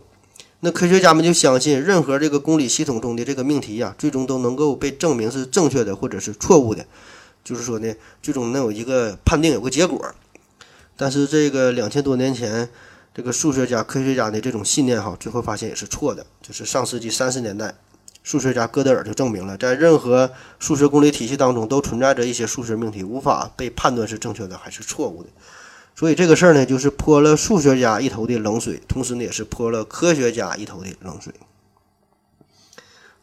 [0.60, 6.84] 那科学家们就相信，任何这个公理系统中的这个命题呀，最终都能够被证明是正确的或者是错误的。
[7.44, 10.12] 就是说呢，最终能有一个判定，有个结果。
[10.96, 12.68] 但是这个两千多年前，
[13.18, 16.24] 这个数学家、科学家的这种信念哈，最后发现也是错的。
[16.40, 17.74] 就是上世纪三十年代，
[18.22, 25.30] 数学家哥德尔就证明了，在任何数学公理体系当中都存在着一些数学命题，无法被判断是正确的还是错误的。
[25.96, 31.34] 所以这个事儿呢，就是泼了数学家一头的冷水，同时呢，也是泼了科学家一头的冷水。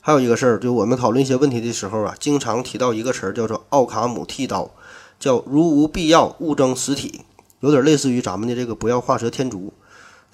[0.02, 4.72] 还有一个事儿，就我们讨论一些问题的时候啊，经常提到一个词儿，叫做奥卡姆剃刀，
[5.18, 7.22] 叫如无必要，勿增实体，
[7.62, 9.72] 有点类似于咱们的这个不要画蛇添足。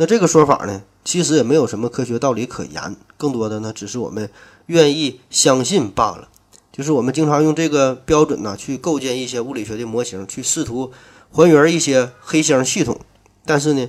[0.02, 4.28] 那这个说法呢，其实也没有什么科学道理可言，更多的呢，只是我们
[4.66, 6.28] 愿意相信罢了。
[6.72, 10.92] 就是我们经常用这个标准呢，去构建一些物理学的模型，去试图
[11.30, 13.00] 还原一些黑箱系统，
[13.46, 13.88] 但是呢，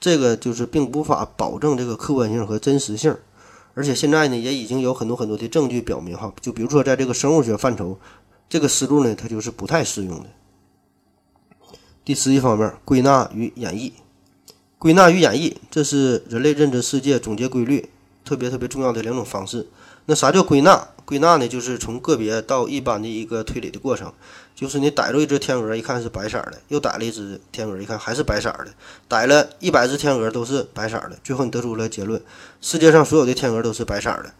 [0.00, 3.16] 这个就是并无法保证这个客观性和真实性。
[3.74, 7.96] 而且现在呢，也已经有很多很多的证据表明，哈，就比如说在这个生物学范畴，
[8.48, 10.26] 这个思路呢，它就是不太适用的。
[12.04, 13.92] 第十一方面，归纳与演绎。
[14.78, 17.88] 归纳与演绎，这是人类认知世界、总结规律
[18.24, 19.66] 特别特别重要的两种方式。
[20.06, 20.88] 那啥叫归纳？
[21.04, 24.12] 归纳呢，就是从个别到一般的一个推理的过程。
[24.54, 28.68] 就是你逮着一只天鹅，一看是白色的，又逮了一只天鹅，一看还是白色的，
[29.08, 32.20] 逮了一百只天鹅都是白色的，最后你得出了结论：
[32.60, 34.32] 世界上所有的天鹅都是白色的。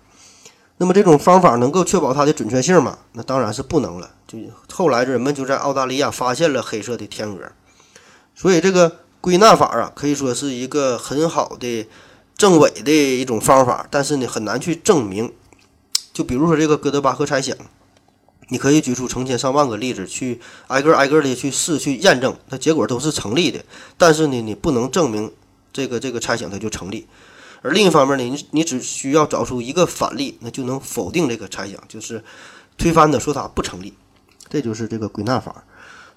[0.76, 2.98] 那么这种方法能够确保它的准确性吗？
[3.12, 4.10] 那当然是不能了。
[4.28, 4.38] 就
[4.72, 7.50] 后来人们就在澳大利亚发现了黑色的天鹅，
[8.34, 11.86] 所以这个归纳法啊，可以说是一个很好的
[12.36, 15.32] 证伪的一种方法，但是呢很难去证明。
[16.12, 17.56] 就比如说这个哥德巴赫猜想。
[18.50, 23.62] 你可以举出成千上万个例子，去挨个挨个的去试去验证，它结果都是成立的。
[23.98, 25.30] 但是呢，你不能证明
[25.70, 27.06] 这个这个猜想它就成立。
[27.60, 32.24] 而另一方面呢，你你只需要找出一个反例，那就能否定这个猜想，就是
[32.78, 33.92] 推翻的，说它不成立。
[34.48, 35.62] 这就是这个归纳法。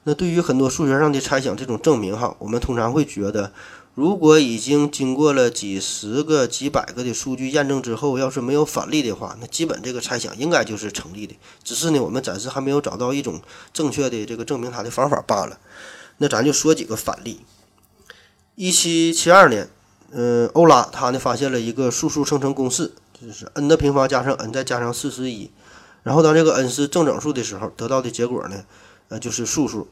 [0.03, 3.51] 那对于很多数学上的猜想，这种证明哈，我们通常会觉得。
[3.93, 11.35] 如果已经经过了几十个、几百个的数据验证之后，要是没有反例的话，那基本这个猜想应该就是成立的。
[11.61, 13.41] 只是呢，我们暂时还没有找到一种
[13.73, 15.59] 正确的这个证明它的方法罢了。
[16.19, 17.41] 那咱就说几个反例。
[18.55, 19.69] 一七七二年，
[20.11, 25.51] 嗯，欧拉他呢发现了一个数数生成公式，就是 n 的平方加上 n 再加上四十一。
[26.03, 28.63] 然后当这个 n 是正整数的时候，得到的结果呢，
[29.11, 29.87] 呃，就是数数。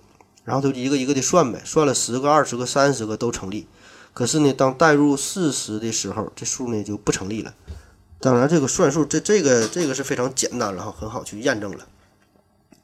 [0.45, 3.67] 然后就一个一个的算呗，算了十个、二十个、三十个都成立。
[4.13, 7.53] 可是呢，当代入四十的时候，这数呢就不成立了。
[8.19, 11.85] 当然，这个算数这这个这个是非常简单了哈，很好去验证了。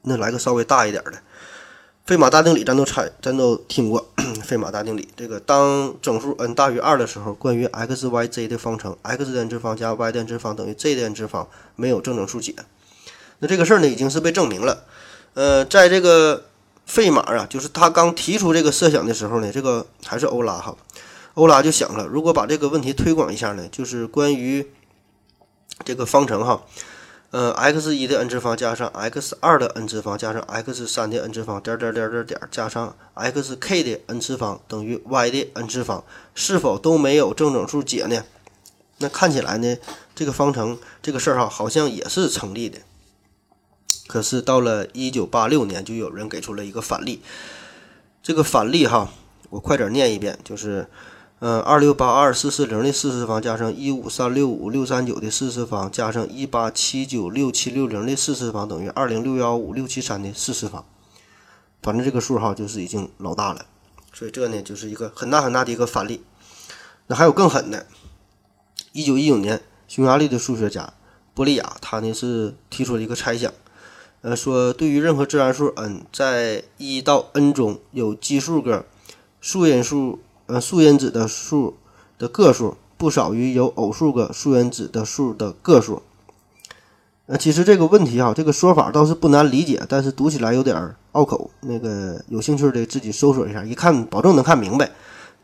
[0.02, 1.14] 那来个稍微大一点的，
[2.04, 4.06] 费马大定理，咱都猜，咱都听过。
[4.44, 12.54] 费马大定理，这个当整数 n 大于二的时候，关于 x、y、z 的方程，x 的 n 次方加 y 的 n 次方等于 z 的 n 次方，没有正整数解。
[13.40, 14.84] 那这个事儿呢，已经是被证明了。
[15.36, 16.46] 呃，在这个
[16.86, 20.74] 费马啊，就是他刚提出这个设想的时候呢，这个还是欧拉哈。
[21.34, 24.66] 欧拉就想了，如果把这个问题推广一下呢，就是关于
[25.84, 26.62] 这个方程哈，
[27.32, 34.98] 呃，x 一的 n 次方加上 x 二的 n 次方加上 x 三的 n 次方点点点点点加上 xk 的 n 次方等于
[35.04, 36.02] y 的 n 次方，
[36.34, 38.24] 是否都没有正整数解呢？
[38.96, 39.76] 那看起来呢，
[40.14, 42.78] 这个方程这个事儿哈，好像也是成立的。
[44.06, 47.20] 可是到了一九八六年，就有人给出了一个反例。
[48.22, 49.10] 这个反例哈，
[49.50, 50.88] 我快点念一遍，就是。
[51.38, 60.86] 嗯，二六八二四四零的四次方加上一五三六五六三九的四次方加上一八七九六七六零的四次方等于二零六幺五六七三的四次方。
[61.82, 63.66] 反正这个数哈就是已经老大了，
[64.14, 66.24] 所以这呢就是一个很大很大的一个反例。
[67.08, 67.84] 那还有更狠的，
[68.92, 70.94] 一九一九年，匈牙利的数学家
[71.34, 73.52] 波利亚他呢是提出了一个猜想，
[74.26, 78.84] 呃，说对于任何自然数 n 在一到 n 中有奇数个
[79.40, 80.18] 数因数。
[80.46, 81.74] 呃，素因子的数
[82.18, 86.02] 的个数不少于有偶数个素因子的数的个数。
[87.26, 91.50] 呃，其实这个问题哈，这个说法倒是不难理解，但是读起来有点拗口。
[91.62, 94.88] 那个有兴趣的自己搜索一下，一看保证能看明白。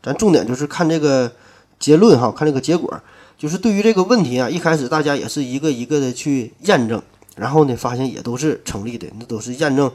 [0.01, 1.29] 咱重点就是看这个
[1.77, 3.01] 结论哈，看这个结果。
[3.37, 7.03] 就是对于这个问题啊，一开始大家也是一个一个的去验证，
[7.35, 9.91] 然后呢，发现也都是成立的，那都是验证。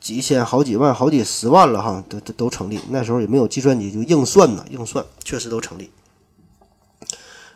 [0.00, 2.80] 几千、好几万、好几十万了哈，都都都成立。
[2.90, 5.92] 那时候也没有计算机，就硬算呐，硬算确实都成立。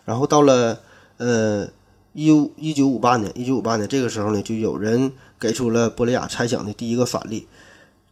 [0.04, 0.80] 然后到了
[1.16, 1.68] 呃
[2.12, 5.10] 一一九五八年，一九五八年这个时候呢，就有人
[5.40, 7.48] 给出了波利亚猜想的第一个反例。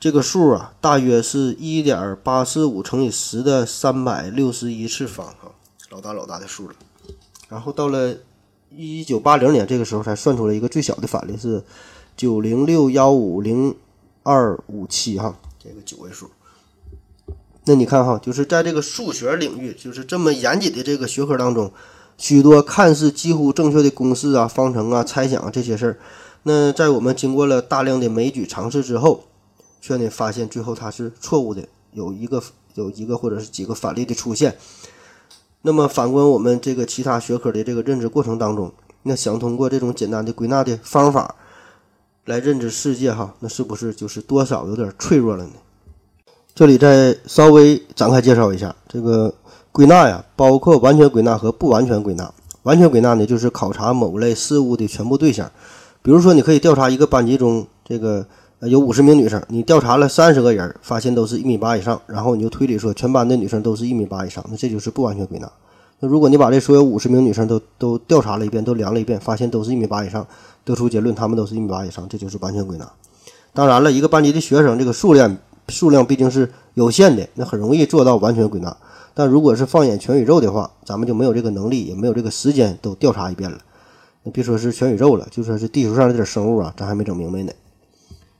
[0.00, 5.52] 这个数啊，大约是一点八四五乘以十的三百六十一次方哈，
[5.90, 6.74] 老大老大的数了。
[7.48, 8.16] 然后到了
[8.76, 11.62] 一九八零年，这个时候才算出了一个最小的反例是
[12.16, 13.74] 九零六幺五零。
[14.26, 16.30] 二五七哈，这个九位数。
[17.66, 21.70] 那你看哈，就是在这个数学领域，就是这么严谨的这个学科当中，
[22.16, 25.98] 许多看似几乎正确的公式啊、方程啊、猜想啊这些事儿，
[26.44, 29.24] 那在我们经过了大量的枚举尝试之后，
[29.82, 32.42] 却呢发现最后它是错误的，有一个
[32.76, 34.56] 有一个或者是几个反例的出现。
[35.66, 38.70] 那么反观我们这个其他学科的这个认知过程当中，
[39.04, 41.34] 那想通过这种简单的归纳的方法
[42.26, 45.52] 来认知世界哈，那是不是就是多少有点脆弱了呢？
[46.54, 49.34] 这里再稍微展开介绍一下这个
[49.72, 52.30] 归纳呀，包括完全归纳和不完全归纳。
[52.64, 55.50] 完全归纳呢，就是考察某类事物的全部对象。
[56.00, 58.26] 比如说，你可以调查一个班级中这个
[58.68, 65.50] 有五十名女生，你调查了三十个人，发现都是一米八以上，然后你就推理说全班的女生都是一米八以上，那这就是不完全归纳。
[66.00, 70.26] 那如果你把这所有五十名女生都都调查了一遍，都量了一遍，发现都是一米八以上，
[70.64, 72.90] 得出结论她们都是一米八以上，这就是完全归纳。
[73.52, 75.36] 当然了，一个班级的学生这个数量
[75.68, 78.76] 数量毕竟是有限的，那很容易做到完全归纳。
[79.14, 83.58] 但如果是放眼全宇宙的话，咱们就没有这个能力，也没有这个时间都调查一遍了。
[84.22, 87.52] 那别说是全宇宙了，就说是地球上这点生物啊，咱还没整明白呢。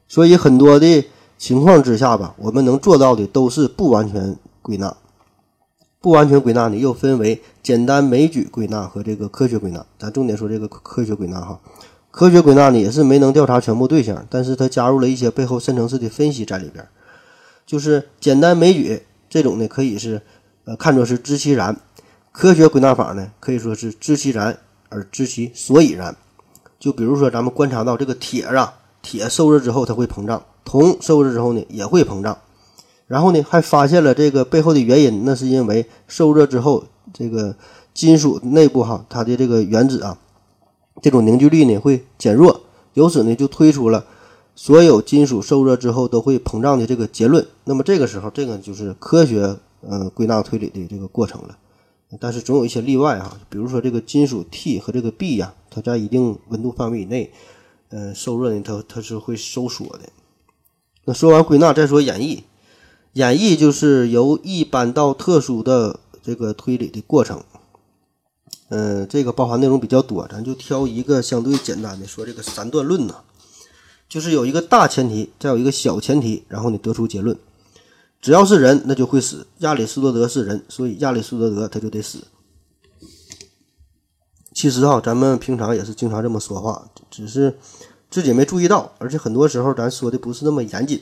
[0.07, 1.05] 所以很多的
[1.39, 4.97] 情况之下吧，我们能做到的都是不完全归纳。
[6.01, 9.87] 不完全归纳呢，又分为简单枚举归纳和这个科学归纳。
[9.99, 11.59] 咱重点说这个科学归纳哈。
[12.11, 16.87] 科学归纳呢，也是没能调查全部对象，但是它加入了一些背后深层次的分析在里边。
[17.65, 20.21] 就是简单枚举这种呢，可以是
[20.67, 21.75] 呃看作是知其然；
[22.31, 24.59] 科学归纳法呢，可以说是知其然
[24.91, 26.15] 而知其所以然。
[26.79, 28.75] 就比如说咱们观察到这个铁啊，
[29.05, 32.39] 铁受热之后它会膨胀，铜受热之后呢也会膨胀。
[33.07, 37.55] 然后呢，还发现了这个背后的原因，那是因为受热之后，这个
[37.93, 40.19] 金属内部哈，它的这个原子啊，
[41.03, 42.63] 这种凝聚力呢会减弱，
[42.95, 44.07] 由此呢就推出了
[44.57, 47.47] 所有金属受热之后都会膨胀的这个结论。
[47.65, 49.55] 那么这个时候，这个就是科学
[49.87, 51.59] 呃归纳推理的这个过程了。
[52.21, 57.33] 但是总有一些例外哈，比如说这个金属 T 和这个 B 呀，它在一定温度范围以内，
[57.95, 60.01] 呃，受热呢，它它是会收缩的。
[61.05, 62.43] 那说完归纳，再说演绎。
[63.13, 67.45] 演绎就是由一般到特殊的这个推理的过程，
[68.71, 72.27] 嗯，这个包含内容比较多，咱就挑一个相对简单的说。
[72.27, 73.15] 这个三段论呢，
[74.09, 77.39] 就是有一个大前提，再有一个小前提，然后你得出结论。
[78.21, 79.47] 只要是人，那就会死。
[79.59, 82.25] 亚里士多德是人，所以亚里士多德他就得死。
[84.53, 87.57] 其实哈，咱们平常也是经常这么说话，只是
[88.11, 91.01] 自己没注意到，而且很多时候咱说的不是那么严谨。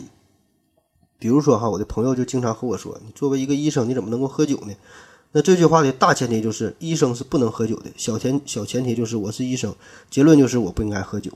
[1.19, 4.75] 比如说哈，我的朋友就经常和我说：“你作为一个医生，你怎么能够喝酒呢？”
[5.33, 9.75] 那这句话的大前提就是医生是不能喝酒的，小前小前提就是我是医生，
[10.11, 11.33] 结论就是我不应该喝酒。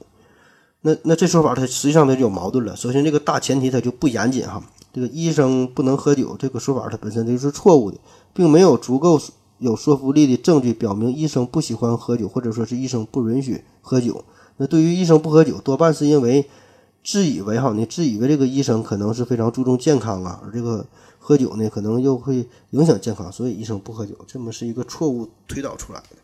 [0.82, 2.76] 那那这说法它实际上它就有矛盾了。
[2.76, 4.62] 首先，这个大前提它就不严谨哈，
[4.92, 7.96] 这个医生不能喝酒这个说法它本身就是错误的，
[8.34, 9.18] 并没有足够
[9.58, 14.24] 有说服力的证据表明医生不喜欢喝酒，或者说是医生不允许喝酒。
[14.58, 16.48] 那对于医生不喝酒，多半是因为。
[17.08, 20.84] 自以为哈，你自以为这个医生可能是非常注重健康啊，而这个
[21.20, 26.16] 喝酒呢，可能又会影响健康，所以医生不喝酒，这么是一个错误推导出来的。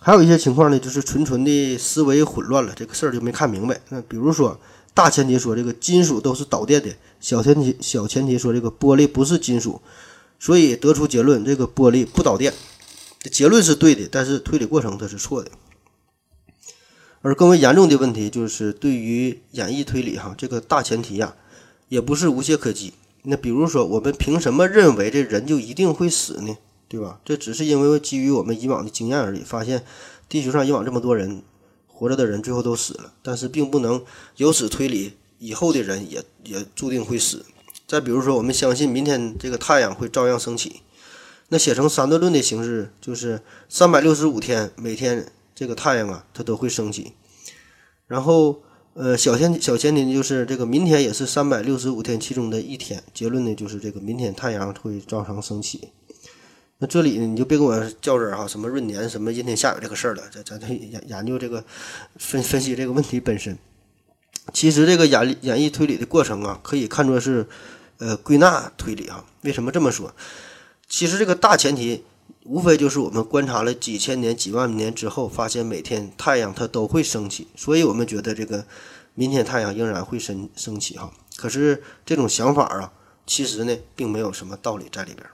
[0.00, 3.78] 还有一些情况呢，就是纯纯的思维混乱了，这个事儿就没看明白。
[3.90, 4.58] 那比如说，
[4.94, 6.88] 大前提说这个金属都是导电的，
[7.20, 9.78] 小前提小前提说这个玻璃不是金属，
[10.40, 12.54] 所以得出结论，这个玻璃不导电。
[13.30, 15.50] 结论是对的，但是推理过程它是错的。
[17.24, 21.34] 而更为严重的问题就是，对于演绎推理，哈，这个大前提呀，
[21.88, 22.92] 也不是无懈可击。
[23.22, 26.54] 那比如说，我们凭什么认为这人就一定会死呢？
[26.86, 27.18] 对吧？
[27.24, 29.40] 这只是因为基于我们以往的经验而已。
[29.40, 29.82] 发现
[30.28, 31.42] 地球上以往这么多人
[31.88, 34.04] 活着的人最后都死了，但是并不能
[34.36, 37.46] 由此推理以后的人也也注定会死。
[37.88, 40.82] 再比如说，我们相信明天这个太阳会照样升起，
[41.48, 45.26] 那写成三段论的形式，就是三百六十五天每天。
[45.54, 47.12] 这个太阳啊，它都会升起。
[48.06, 53.02] 然后，呃，小前小前提就是这个明天也是三百六十五天其中的一天。
[53.14, 55.88] 结论呢，就是这个明天太阳会照常升起。
[56.78, 60.22] 那这里呢，你就别跟我较真儿哈，什么闰年、什么阴天下雨这个事儿了。
[60.44, 61.64] 咱咱研研究这个
[62.16, 63.56] 分分析这个问题本身。
[64.52, 67.46] 其实这个演演绎推理的过程啊，可以看作是
[67.98, 69.24] 呃归纳推理啊。
[69.42, 70.14] 为什么这么说？
[70.88, 72.04] 其实这个大前提。
[72.44, 78.66] 无非就是我们观察了几千年、几万年之后，发现每天太阳它都会升起，所以我们觉得这个
[79.14, 81.10] 明天太阳仍然会升升起哈。
[81.36, 82.92] 可是这种想法啊，
[83.26, 85.26] 其实呢并没有什么道理在里边。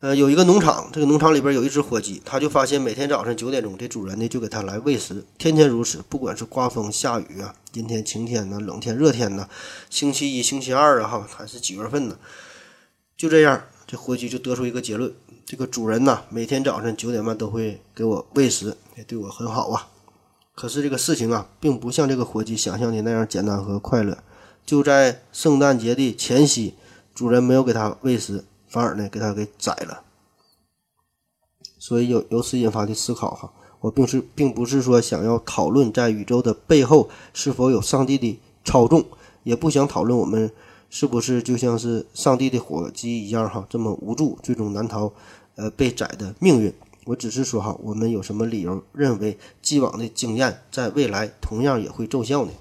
[0.00, 9.48] 呃，有一个农场，这个农场里边有一只火鸡，他就发现每天早上九点钟，这主人呢就给他来喂食，天天如此，不管是刮风下雨啊，阴天晴天呢，冷天热天呢，
[9.90, 12.16] 星期一、星期二啊哈，还是几月份呢，
[13.16, 15.12] 就这样，这火鸡就得出一个结论。
[15.48, 19.88] 这个主人呐，每天早晨九点半都会给我喂食，也对我很好啊。
[20.54, 24.18] 可是这个事情啊，并不像这个火鸡想象的那样简单和快乐。
[24.66, 26.74] 就在圣诞节的前夕，
[27.14, 30.02] 主人没有给他喂食，反而呢给他给宰了。
[31.78, 39.02] 所以有由此引发的思考哈，我并是并不是说想要讨论在宇宙的背后是否有上帝的操纵，
[39.44, 40.52] 也不想讨论我们
[40.88, 45.12] 是不是就像是上帝的火鸡一样哈，这么无助，最终难逃。
[45.60, 46.72] 呃，被宰的命运，
[47.04, 52.52] 我只是说哈，我们有什么理由认为既往的经验在未来同样也会奏效呢？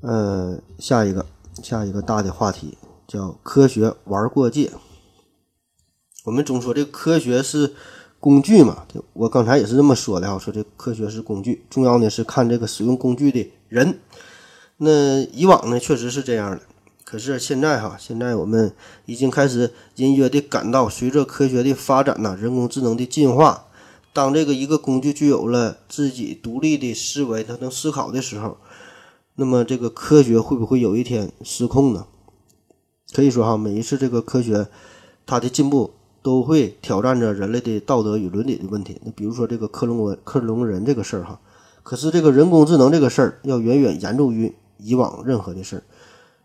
[0.00, 1.24] 呃，下一个，
[1.62, 2.76] 下一个大的话题
[3.06, 4.72] 叫科学玩过界。
[6.24, 7.72] 我们总说这科学是
[8.18, 14.00] 工具嘛，我刚才也是这么说的哈，说这科学是工具，重要的是看这个使用工具的人。
[14.76, 16.60] 那以往呢，确实是这样的。
[17.04, 18.74] 可是现在哈，现在我们
[19.06, 23.66] 已经开始隐约的感到，随着科学的发展呐，人工智能的进化，
[24.12, 28.56] 当这个一个工具具有了自己独立的思维，它能思考的时候，
[29.36, 32.06] 那么这个科学会不会有一天失控呢？
[33.12, 34.66] 可以说哈，每一次这个科学
[35.24, 39.00] 它的进步，都会挑战着人类的道德与伦理的问题。
[39.04, 41.38] 那比如说这个克隆文克隆人这个事儿哈，
[41.84, 44.52] 可是这个人工智能这个事儿要远远严重于
[44.84, 45.82] 以往任何的事儿。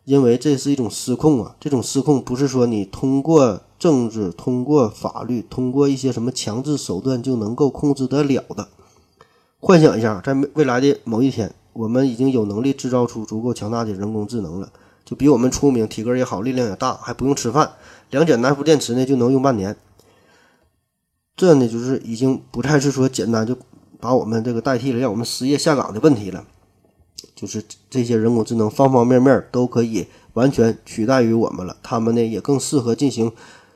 [0.05, 1.55] 因为这是一种失控啊！
[1.59, 8.69] 这种失控不是说你通过政治、通过法律、通过一些什么强制手段就能够控制得了的。
[9.59, 14.71] 幻想一下，在未来的某一天，我们已经有能力制造出足够强大的人工智能了，
[15.05, 17.73] 就比我们出名、体格也好、力量也大，还不用吃饭，
[18.09, 19.75] 两节南孚电池呢就能用半年。
[21.35, 23.55] 这呢，就是已经不再是说简单就
[23.99, 26.43] 把我们这个代替了，让我们失业下岗的问题了。
[27.39, 33.31] 就是这些人工智能方方面面都可以完全取代于我们了，他们呢也更适合进行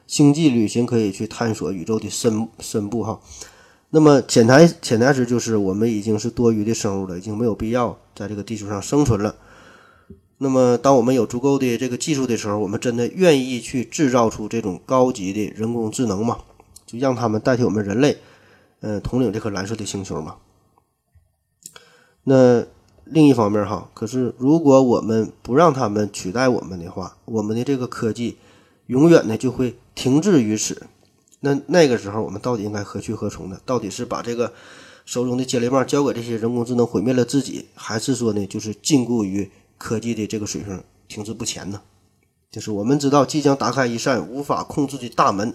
[0.05, 3.21] 星际旅行，可以去探索宇宙的深深部哈。
[3.91, 9.33] 那么潜台潜台词就是我们已经是多余的生物了，已经没有必要在这个地球上生存了。
[10.39, 16.39] 那么当我们有足够的这个技术的时候，我们真的愿意去制造出这种高级的人工智能吗？
[16.85, 18.17] 就让他们代替我们人类，
[18.81, 20.35] 嗯，统领这颗蓝色的星球吗？
[22.25, 22.65] 那？
[23.13, 28.37] 另一方面，哈，可是如果我们不让他们取代我们的话，我们的这个科技
[28.87, 30.87] 永远呢就会停滞于此。
[31.41, 33.57] 那那个时候，我们到底应该何去何从呢？
[33.65, 34.51] 到底是把这个
[35.05, 41.81] 手中的接力棒交给这些人工智能毁灭了自己，还是说呢，就是禁锢于科技的这个水平停滞不前呢？
[42.49, 45.53] 就是我们知道即将打开一扇无法控制的大门，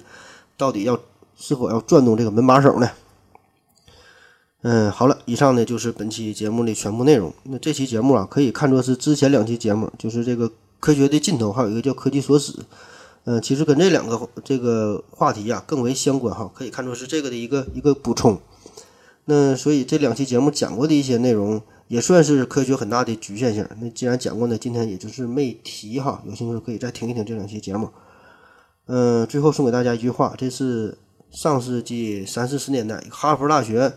[0.57, 1.01] 到底要
[1.37, 2.91] 是否要转动这个门把手呢？
[4.63, 7.33] 嗯，好了，以上呢就是本期节目的全部内容。
[7.45, 10.51] 那这期节目啊，可以看作是之前两期节目，就是这个
[10.81, 12.53] 科学的尽头，还有一个叫科技所史。
[13.25, 18.37] 嗯，其实跟这两个这个话题呀更为相关哈，可以看作是这个的一个一个补充。
[19.27, 23.65] 那所以这两期节目讲过的一些内容，也算是科学很大的局限性。
[23.81, 27.91] 那既然讲过呢，今天也就是没提哈，有兴趣可以再听一听这两期节目。
[28.87, 30.99] 嗯，最后送给大家一句话，这是
[31.31, 33.93] 上世纪三四十年代哈佛大学。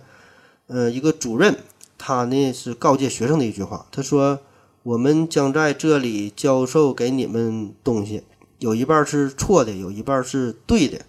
[0.68, 1.58] 呃，一个主任，
[1.98, 4.40] 他呢是告诫学生的一句话，他说
[4.84, 8.24] ：“我们将在这里教授给你们东西，
[8.60, 11.02] 有一半是错的，有一半是对的，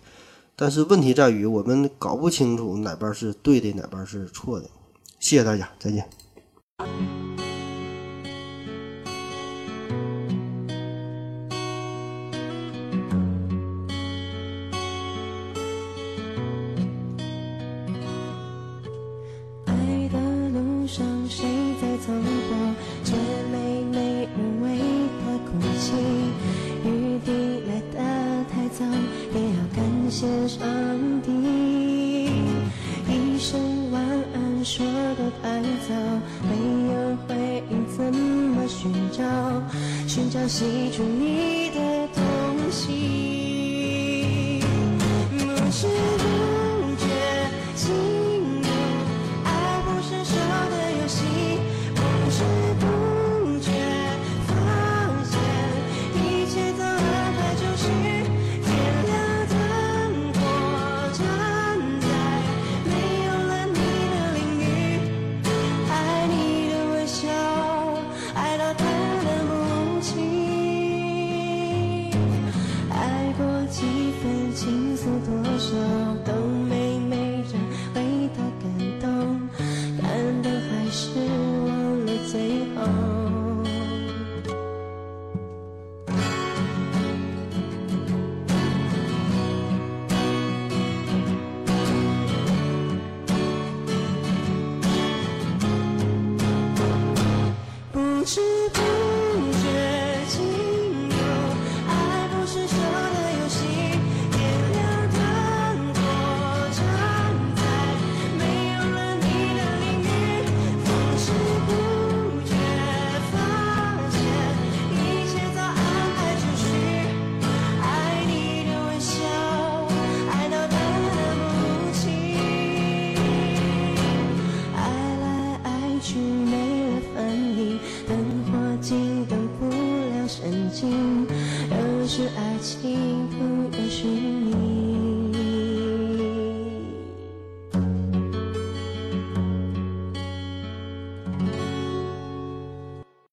[0.57, 4.69] 但是问题在于我们搞不清楚哪半是对的，哪半是错的。”
[5.21, 7.22] 谢谢大家，再见。